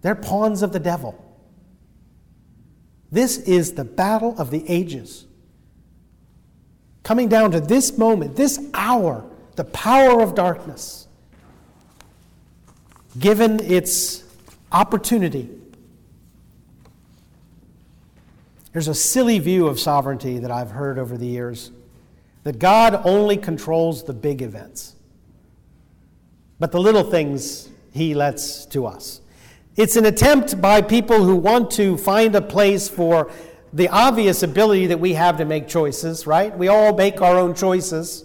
They're 0.02 0.16
pawns 0.16 0.62
of 0.62 0.72
the 0.72 0.80
devil. 0.80 1.24
This 3.12 3.38
is 3.38 3.74
the 3.74 3.84
battle 3.84 4.34
of 4.38 4.50
the 4.50 4.64
ages. 4.68 5.26
Coming 7.04 7.28
down 7.28 7.52
to 7.52 7.60
this 7.60 7.96
moment, 7.96 8.34
this 8.34 8.58
hour, 8.74 9.24
the 9.54 9.64
power 9.64 10.20
of 10.20 10.34
darkness, 10.34 11.06
given 13.18 13.60
its 13.60 14.24
opportunity. 14.72 15.48
There's 18.72 18.88
a 18.88 18.94
silly 18.94 19.38
view 19.38 19.66
of 19.66 19.80
sovereignty 19.80 20.38
that 20.38 20.50
I've 20.50 20.70
heard 20.70 20.98
over 20.98 21.16
the 21.16 21.26
years 21.26 21.72
that 22.44 22.58
God 22.58 23.02
only 23.04 23.36
controls 23.36 24.04
the 24.04 24.12
big 24.12 24.42
events, 24.42 24.94
but 26.58 26.72
the 26.72 26.80
little 26.80 27.02
things 27.02 27.68
he 27.92 28.14
lets 28.14 28.66
to 28.66 28.86
us. 28.86 29.20
It's 29.76 29.96
an 29.96 30.06
attempt 30.06 30.60
by 30.60 30.82
people 30.82 31.24
who 31.24 31.36
want 31.36 31.70
to 31.72 31.96
find 31.96 32.34
a 32.34 32.40
place 32.40 32.88
for 32.88 33.30
the 33.72 33.88
obvious 33.88 34.42
ability 34.42 34.86
that 34.86 35.00
we 35.00 35.14
have 35.14 35.36
to 35.38 35.44
make 35.44 35.68
choices, 35.68 36.26
right? 36.26 36.56
We 36.56 36.68
all 36.68 36.94
make 36.94 37.20
our 37.20 37.38
own 37.38 37.54
choices. 37.54 38.24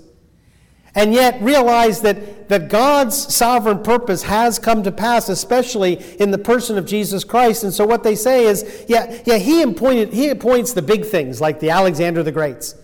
And 0.97 1.13
yet 1.13 1.41
realize 1.41 2.01
that, 2.01 2.47
that 2.47 2.69
God's 2.69 3.36
sovereign 3.36 3.84
purpose 3.84 4.23
has 4.23 4.58
come 4.58 4.81
to 4.84 4.93
pass, 4.93 5.27
especially 5.27 6.01
in 6.21 6.31
the 6.31 6.38
person 6.38 6.77
of 6.77 6.86
Jesus 6.86 7.25
Christ. 7.25 7.65
And 7.65 7.73
so 7.73 7.86
what 7.86 8.03
they 8.03 8.15
say 8.15 8.45
is, 8.45 8.86
yeah, 8.88 9.21
yeah, 9.25 9.38
he 9.38 9.62
appointed 9.62 10.13
he 10.13 10.29
appoints 10.29 10.71
the 10.71 10.81
big 10.81 11.05
things 11.05 11.41
like 11.41 11.60
the 11.60 11.69
Alexander 11.69 12.23
the 12.23 12.31
Greats, 12.31 12.75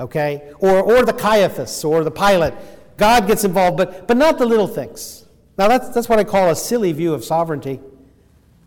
okay? 0.00 0.50
Or 0.60 0.82
or 0.82 1.04
the 1.04 1.12
Caiaphas 1.12 1.84
or 1.84 2.02
the 2.04 2.10
Pilate. 2.10 2.54
God 2.96 3.26
gets 3.26 3.44
involved, 3.44 3.76
but 3.76 4.08
but 4.08 4.16
not 4.16 4.38
the 4.38 4.46
little 4.46 4.68
things. 4.68 5.26
Now 5.58 5.68
that's 5.68 5.90
that's 5.90 6.08
what 6.08 6.18
I 6.18 6.24
call 6.24 6.48
a 6.48 6.56
silly 6.56 6.92
view 6.92 7.12
of 7.12 7.22
sovereignty. 7.22 7.80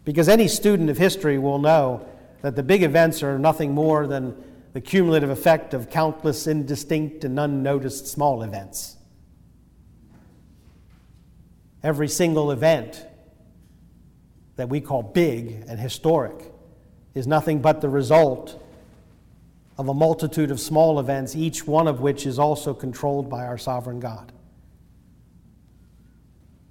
Because 0.03 0.29
any 0.29 0.47
student 0.47 0.91
of 0.91 0.99
history 0.99 1.39
will 1.39 1.57
know 1.57 2.07
that 2.43 2.55
the 2.55 2.61
big 2.61 2.83
events 2.83 3.23
are 3.23 3.39
nothing 3.39 3.73
more 3.73 4.05
than 4.05 4.35
the 4.75 4.81
cumulative 4.81 5.29
effect 5.29 5.73
of 5.73 5.89
countless 5.89 6.47
indistinct 6.47 7.23
and 7.23 7.39
unnoticed 7.39 8.07
small 8.07 8.43
events. 8.43 8.97
Every 11.81 12.09
single 12.09 12.51
event 12.51 13.05
that 14.57 14.67
we 14.67 14.81
call 14.81 15.01
big 15.01 15.63
and 15.69 15.79
historic 15.79 16.51
is 17.13 17.25
nothing 17.25 17.61
but 17.61 17.79
the 17.79 17.87
result 17.87 18.61
of 19.77 19.87
a 19.87 19.93
multitude 19.93 20.51
of 20.51 20.59
small 20.59 20.99
events, 20.99 21.37
each 21.37 21.65
one 21.65 21.87
of 21.87 22.01
which 22.01 22.25
is 22.25 22.37
also 22.37 22.73
controlled 22.73 23.29
by 23.29 23.45
our 23.45 23.57
sovereign 23.57 24.01
God. 24.01 24.33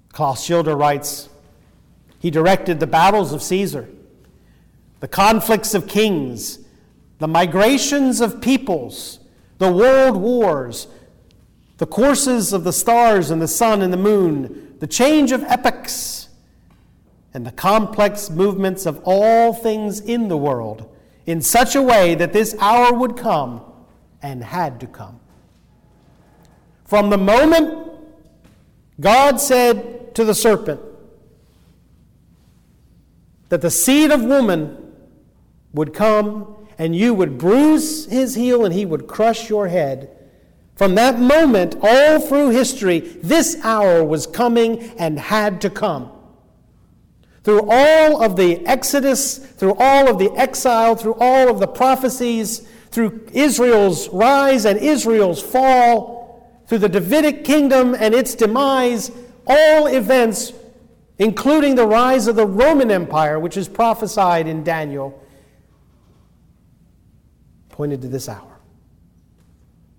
Klaus 0.09 0.45
Schilder 0.45 0.75
writes 0.75 1.27
he 2.19 2.29
directed 2.29 2.79
the 2.79 2.85
battles 2.85 3.33
of 3.33 3.41
Caesar, 3.41 3.89
the 4.99 5.07
conflicts 5.07 5.73
of 5.73 5.87
kings, 5.87 6.59
the 7.19 7.27
migrations 7.27 8.21
of 8.21 8.41
peoples, 8.41 9.19
the 9.57 9.71
world 9.71 10.17
wars, 10.17 10.87
the 11.77 11.85
courses 11.85 12.53
of 12.53 12.63
the 12.63 12.73
stars 12.73 13.31
and 13.31 13.41
the 13.41 13.47
sun 13.47 13.81
and 13.81 13.91
the 13.91 13.97
moon, 13.97 14.75
the 14.79 14.87
change 14.87 15.31
of 15.31 15.43
epochs, 15.43 16.29
and 17.33 17.45
the 17.45 17.51
complex 17.51 18.29
movements 18.29 18.85
of 18.85 19.01
all 19.03 19.53
things 19.53 19.99
in 19.99 20.29
the 20.29 20.37
world 20.37 20.89
in 21.25 21.41
such 21.41 21.75
a 21.75 21.81
way 21.81 22.15
that 22.15 22.31
this 22.31 22.55
hour 22.59 22.93
would 22.93 23.17
come 23.17 23.61
and 24.21 24.43
had 24.43 24.79
to 24.79 24.87
come. 24.87 25.19
From 26.85 27.09
the 27.09 27.17
moment 27.17 27.89
God 28.99 29.41
said 29.41 30.15
to 30.15 30.23
the 30.23 30.33
serpent, 30.33 30.79
that 33.49 33.61
the 33.61 33.69
seed 33.69 34.11
of 34.11 34.23
woman 34.23 34.93
would 35.73 35.93
come 35.93 36.54
and 36.77 36.95
you 36.95 37.13
would 37.13 37.37
bruise 37.37 38.05
his 38.05 38.35
heel 38.35 38.65
and 38.65 38.73
he 38.73 38.85
would 38.85 39.07
crush 39.07 39.49
your 39.49 39.67
head. 39.67 40.09
From 40.75 40.95
that 40.95 41.19
moment, 41.19 41.75
all 41.81 42.19
through 42.19 42.49
history, 42.49 42.99
this 42.99 43.57
hour 43.63 44.03
was 44.03 44.27
coming 44.27 44.79
and 44.97 45.17
had 45.17 45.61
to 45.61 45.69
come. 45.69 46.11
Through 47.43 47.69
all 47.69 48.23
of 48.23 48.35
the 48.35 48.65
Exodus, 48.65 49.37
through 49.37 49.75
all 49.75 50.09
of 50.09 50.17
the 50.17 50.31
exile, 50.31 50.95
through 50.95 51.15
all 51.19 51.47
of 51.47 51.59
the 51.59 51.67
prophecies, 51.67 52.67
through 52.89 53.27
Israel's 53.31 54.09
rise 54.09 54.65
and 54.65 54.79
Israel's 54.79 55.41
fall, 55.41 56.63
through 56.67 56.79
the 56.79 56.89
Davidic 56.89 57.45
kingdom 57.45 57.95
and 57.97 58.13
its 58.13 58.35
demise, 58.35 59.11
all 59.47 59.87
events 59.87 60.53
including 61.17 61.75
the 61.75 61.87
rise 61.87 62.27
of 62.27 62.35
the 62.35 62.45
Roman 62.45 62.91
Empire, 62.91 63.39
which 63.39 63.57
is 63.57 63.69
prophesied 63.69 64.47
in 64.47 64.63
Daniel, 64.63 65.21
pointed 67.75 68.01
to 68.01 68.07
this 68.07 68.29
hour 68.29 68.57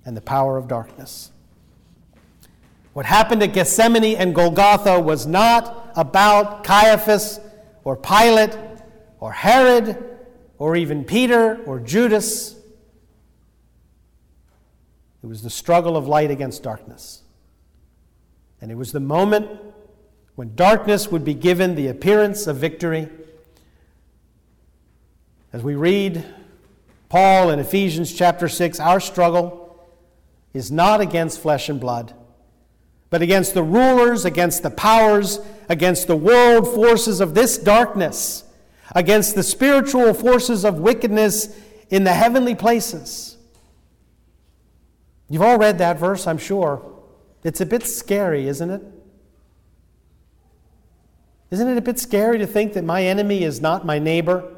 and 0.06 0.16
the 0.16 0.22
power 0.22 0.56
of 0.56 0.66
darkness. 0.66 1.30
What 2.94 3.04
happened 3.04 3.42
at 3.42 3.52
Gethsemane 3.52 4.16
and 4.16 4.34
Golgotha 4.34 4.98
was 4.98 5.26
not 5.26 5.92
about 5.94 6.64
Caiaphas 6.64 7.38
or 7.84 7.94
Pilate 7.94 8.56
or 9.20 9.30
Herod 9.30 10.02
or 10.56 10.74
even 10.74 11.04
Peter 11.04 11.62
or 11.64 11.78
Judas. 11.78 12.56
It 15.22 15.26
was 15.26 15.42
the 15.42 15.50
struggle 15.50 15.98
of 15.98 16.08
light 16.08 16.30
against 16.30 16.62
darkness. 16.62 17.24
And 18.62 18.70
it 18.70 18.76
was 18.76 18.92
the 18.92 19.00
moment 19.00 19.50
when 20.34 20.54
darkness 20.54 21.08
would 21.08 21.26
be 21.26 21.34
given 21.34 21.74
the 21.74 21.88
appearance 21.88 22.46
of 22.46 22.56
victory. 22.56 23.10
As 25.52 25.62
we 25.62 25.74
read 25.74 26.24
Paul 27.08 27.50
in 27.50 27.58
Ephesians 27.58 28.12
chapter 28.12 28.48
6, 28.48 28.80
our 28.80 29.00
struggle 29.00 29.86
is 30.52 30.72
not 30.72 31.00
against 31.00 31.40
flesh 31.40 31.68
and 31.68 31.80
blood, 31.80 32.14
but 33.10 33.22
against 33.22 33.54
the 33.54 33.62
rulers, 33.62 34.24
against 34.24 34.62
the 34.62 34.70
powers, 34.70 35.38
against 35.68 36.06
the 36.06 36.16
world 36.16 36.66
forces 36.66 37.20
of 37.20 37.34
this 37.34 37.58
darkness, 37.58 38.44
against 38.94 39.34
the 39.34 39.42
spiritual 39.42 40.14
forces 40.14 40.64
of 40.64 40.80
wickedness 40.80 41.56
in 41.90 42.04
the 42.04 42.12
heavenly 42.12 42.54
places. 42.54 43.36
You've 45.28 45.42
all 45.42 45.58
read 45.58 45.78
that 45.78 45.98
verse, 45.98 46.26
I'm 46.26 46.38
sure. 46.38 46.82
It's 47.44 47.60
a 47.60 47.66
bit 47.66 47.84
scary, 47.84 48.48
isn't 48.48 48.70
it? 48.70 48.82
Isn't 51.50 51.68
it 51.68 51.78
a 51.78 51.80
bit 51.80 52.00
scary 52.00 52.38
to 52.38 52.46
think 52.46 52.72
that 52.72 52.84
my 52.84 53.04
enemy 53.04 53.44
is 53.44 53.60
not 53.60 53.86
my 53.86 54.00
neighbor? 54.00 54.55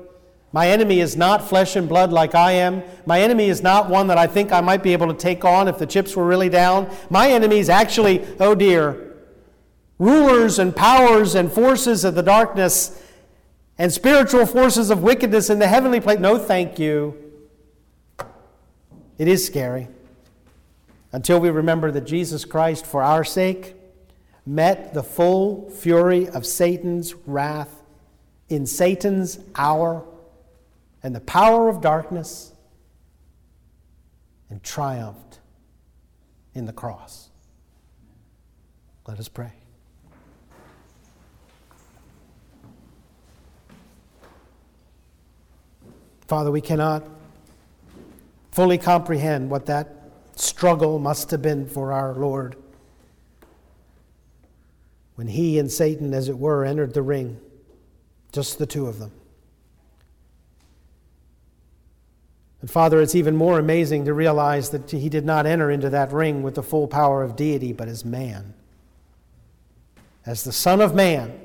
My 0.50 0.68
enemy 0.68 1.00
is 1.00 1.16
not 1.16 1.46
flesh 1.46 1.76
and 1.76 1.88
blood 1.88 2.10
like 2.10 2.34
I 2.34 2.52
am. 2.52 2.82
My 3.04 3.20
enemy 3.20 3.48
is 3.48 3.62
not 3.62 3.90
one 3.90 4.06
that 4.06 4.16
I 4.16 4.26
think 4.26 4.50
I 4.50 4.62
might 4.62 4.82
be 4.82 4.94
able 4.94 5.08
to 5.08 5.14
take 5.14 5.44
on 5.44 5.68
if 5.68 5.78
the 5.78 5.86
chips 5.86 6.16
were 6.16 6.26
really 6.26 6.48
down. 6.48 6.90
My 7.10 7.30
enemy 7.30 7.58
is 7.58 7.68
actually, 7.68 8.26
oh 8.40 8.54
dear, 8.54 9.14
rulers 9.98 10.58
and 10.58 10.74
powers 10.74 11.34
and 11.34 11.52
forces 11.52 12.04
of 12.04 12.14
the 12.14 12.22
darkness 12.22 13.02
and 13.76 13.92
spiritual 13.92 14.46
forces 14.46 14.90
of 14.90 15.02
wickedness 15.02 15.50
in 15.50 15.58
the 15.58 15.68
heavenly 15.68 16.00
place. 16.00 16.18
No, 16.18 16.38
thank 16.38 16.78
you. 16.78 17.14
It 19.18 19.28
is 19.28 19.44
scary. 19.44 19.88
until 21.12 21.40
we 21.40 21.50
remember 21.50 21.90
that 21.90 22.02
Jesus 22.02 22.44
Christ, 22.44 22.86
for 22.86 23.02
our 23.02 23.24
sake, 23.24 23.74
met 24.44 24.94
the 24.94 25.02
full 25.02 25.70
fury 25.70 26.28
of 26.28 26.46
Satan's 26.46 27.14
wrath 27.26 27.82
in 28.48 28.66
Satan's 28.66 29.38
hour 29.54 30.04
and 31.02 31.14
the 31.14 31.20
power 31.20 31.68
of 31.68 31.80
darkness 31.80 32.52
and 34.50 34.62
triumphed 34.62 35.40
in 36.54 36.66
the 36.66 36.72
cross. 36.72 37.30
Let 39.06 39.18
us 39.18 39.28
pray. 39.28 39.52
Father, 46.26 46.50
we 46.50 46.60
cannot 46.60 47.08
fully 48.50 48.76
comprehend 48.76 49.50
what 49.50 49.66
that 49.66 49.94
struggle 50.36 50.98
must 50.98 51.30
have 51.30 51.40
been 51.40 51.66
for 51.66 51.92
our 51.92 52.14
Lord 52.14 52.56
when 55.18 55.26
he 55.26 55.58
and 55.58 55.68
Satan, 55.68 56.14
as 56.14 56.28
it 56.28 56.38
were, 56.38 56.64
entered 56.64 56.94
the 56.94 57.02
ring, 57.02 57.40
just 58.30 58.58
the 58.58 58.66
two 58.66 58.86
of 58.86 59.00
them. 59.00 59.10
And 62.60 62.70
Father, 62.70 63.00
it's 63.00 63.14
even 63.14 63.36
more 63.36 63.58
amazing 63.58 64.04
to 64.06 64.12
realize 64.12 64.70
that 64.70 64.90
he 64.90 65.08
did 65.08 65.24
not 65.24 65.46
enter 65.46 65.70
into 65.70 65.90
that 65.90 66.12
ring 66.12 66.42
with 66.42 66.56
the 66.56 66.62
full 66.62 66.88
power 66.88 67.22
of 67.22 67.36
deity, 67.36 67.72
but 67.72 67.88
as 67.88 68.04
man. 68.04 68.54
As 70.26 70.44
the 70.44 70.52
Son 70.52 70.80
of 70.80 70.94
Man, 70.94 71.40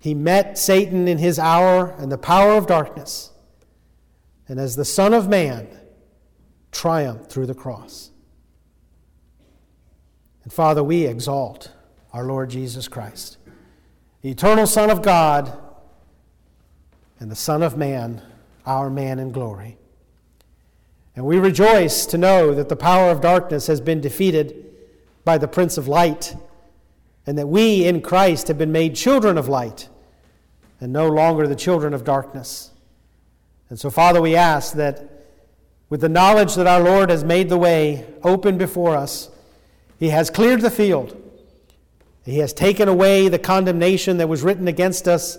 he 0.00 0.14
met 0.14 0.58
Satan 0.58 1.06
in 1.06 1.18
his 1.18 1.38
hour 1.38 1.94
and 1.98 2.10
the 2.10 2.18
power 2.18 2.52
of 2.52 2.66
darkness. 2.66 3.30
And 4.48 4.58
as 4.58 4.74
the 4.74 4.84
Son 4.84 5.14
of 5.14 5.28
Man, 5.28 5.68
triumphed 6.72 7.30
through 7.30 7.46
the 7.46 7.54
cross. 7.54 8.10
And 10.42 10.52
Father, 10.52 10.82
we 10.82 11.06
exalt 11.06 11.70
our 12.12 12.24
Lord 12.24 12.50
Jesus 12.50 12.88
Christ, 12.88 13.36
the 14.22 14.30
eternal 14.30 14.66
Son 14.66 14.90
of 14.90 15.02
God 15.02 15.56
and 17.20 17.30
the 17.30 17.36
Son 17.36 17.62
of 17.62 17.76
Man, 17.76 18.22
our 18.66 18.90
man 18.90 19.18
in 19.18 19.32
glory. 19.32 19.78
And 21.14 21.24
we 21.26 21.38
rejoice 21.38 22.06
to 22.06 22.18
know 22.18 22.54
that 22.54 22.68
the 22.68 22.76
power 22.76 23.10
of 23.10 23.20
darkness 23.20 23.66
has 23.66 23.80
been 23.80 24.00
defeated 24.00 24.64
by 25.24 25.38
the 25.38 25.48
Prince 25.48 25.76
of 25.76 25.88
Light, 25.88 26.34
and 27.26 27.38
that 27.38 27.48
we 27.48 27.84
in 27.84 28.00
Christ 28.00 28.48
have 28.48 28.58
been 28.58 28.72
made 28.72 28.96
children 28.96 29.38
of 29.38 29.48
light 29.48 29.88
and 30.80 30.92
no 30.92 31.08
longer 31.08 31.46
the 31.46 31.54
children 31.54 31.94
of 31.94 32.02
darkness. 32.02 32.70
And 33.68 33.78
so, 33.78 33.88
Father, 33.90 34.20
we 34.20 34.34
ask 34.34 34.74
that 34.74 35.26
with 35.88 36.00
the 36.00 36.08
knowledge 36.08 36.54
that 36.56 36.66
our 36.66 36.80
Lord 36.80 37.10
has 37.10 37.22
made 37.22 37.48
the 37.48 37.58
way 37.58 38.06
open 38.24 38.58
before 38.58 38.96
us, 38.96 39.30
He 39.98 40.08
has 40.08 40.30
cleared 40.30 40.62
the 40.62 40.70
field. 40.70 41.16
He 42.24 42.38
has 42.38 42.52
taken 42.52 42.88
away 42.88 43.28
the 43.28 43.38
condemnation 43.38 44.16
that 44.16 44.28
was 44.28 44.42
written 44.42 44.66
against 44.66 45.06
us 45.06 45.38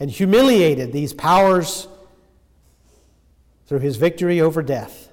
and 0.00 0.10
humiliated 0.10 0.92
these 0.92 1.12
powers 1.12 1.88
through 3.72 3.78
His 3.78 3.96
victory 3.96 4.38
over 4.38 4.62
death, 4.62 5.08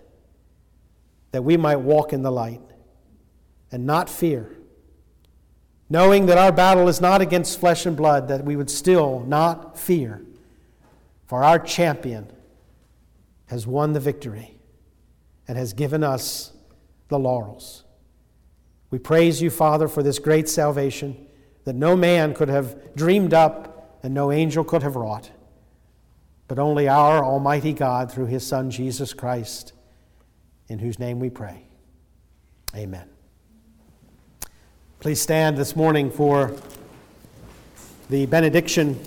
that 1.31 1.45
we 1.45 1.55
might 1.55 1.77
walk 1.77 2.11
in 2.11 2.23
the 2.23 2.31
light 2.31 2.59
and 3.71 3.85
not 3.85 4.09
fear 4.09 4.59
knowing 5.89 6.27
that 6.27 6.37
our 6.37 6.51
battle 6.51 6.87
is 6.87 7.01
not 7.01 7.21
against 7.21 7.59
flesh 7.59 7.85
and 7.85 7.97
blood, 7.97 8.27
that 8.27 8.45
we 8.45 8.55
would 8.55 8.69
still 8.69 9.21
not 9.21 9.77
fear, 9.77 10.21
for 11.25 11.43
our 11.43 11.57
champion 11.57 12.31
has 13.47 13.65
won 13.65 13.93
the 13.93 13.99
victory 13.99 14.59
and 15.47 15.57
has 15.57 15.73
given 15.73 16.03
us 16.03 16.51
the 17.07 17.17
laurels. 17.17 17.85
We 18.91 18.99
praise 18.99 19.41
you, 19.41 19.49
Father, 19.49 19.87
for 19.87 20.03
this 20.03 20.19
great 20.19 20.47
salvation 20.47 21.27
that 21.63 21.75
no 21.75 21.95
man 21.95 22.33
could 22.33 22.49
have 22.49 22.95
dreamed 22.95 23.33
up 23.33 23.99
and 24.03 24.13
no 24.13 24.31
angel 24.31 24.63
could 24.63 24.83
have 24.83 24.95
wrought, 24.95 25.31
but 26.49 26.57
only 26.57 26.87
our 26.87 27.23
Almighty 27.23 27.71
God 27.71 28.11
through 28.11 28.25
his 28.25 28.45
Son, 28.45 28.71
Jesus 28.71 29.13
Christ, 29.13 29.71
in 30.67 30.79
whose 30.79 30.97
name 30.97 31.19
we 31.19 31.29
pray. 31.29 31.63
Amen. 32.75 33.07
Please 34.99 35.21
stand 35.21 35.57
this 35.57 35.75
morning 35.75 36.09
for 36.09 36.55
the 38.09 38.25
benediction, 38.25 38.99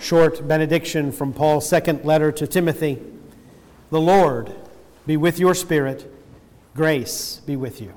short 0.00 0.46
benediction 0.48 1.12
from 1.12 1.32
Paul's 1.32 1.68
second 1.68 2.04
letter 2.04 2.32
to 2.32 2.48
Timothy. 2.48 3.00
The 3.90 4.00
Lord 4.00 4.52
be 5.06 5.16
with 5.16 5.38
your 5.38 5.54
spirit. 5.54 6.12
Grace 6.74 7.40
be 7.46 7.54
with 7.54 7.80
you. 7.80 7.92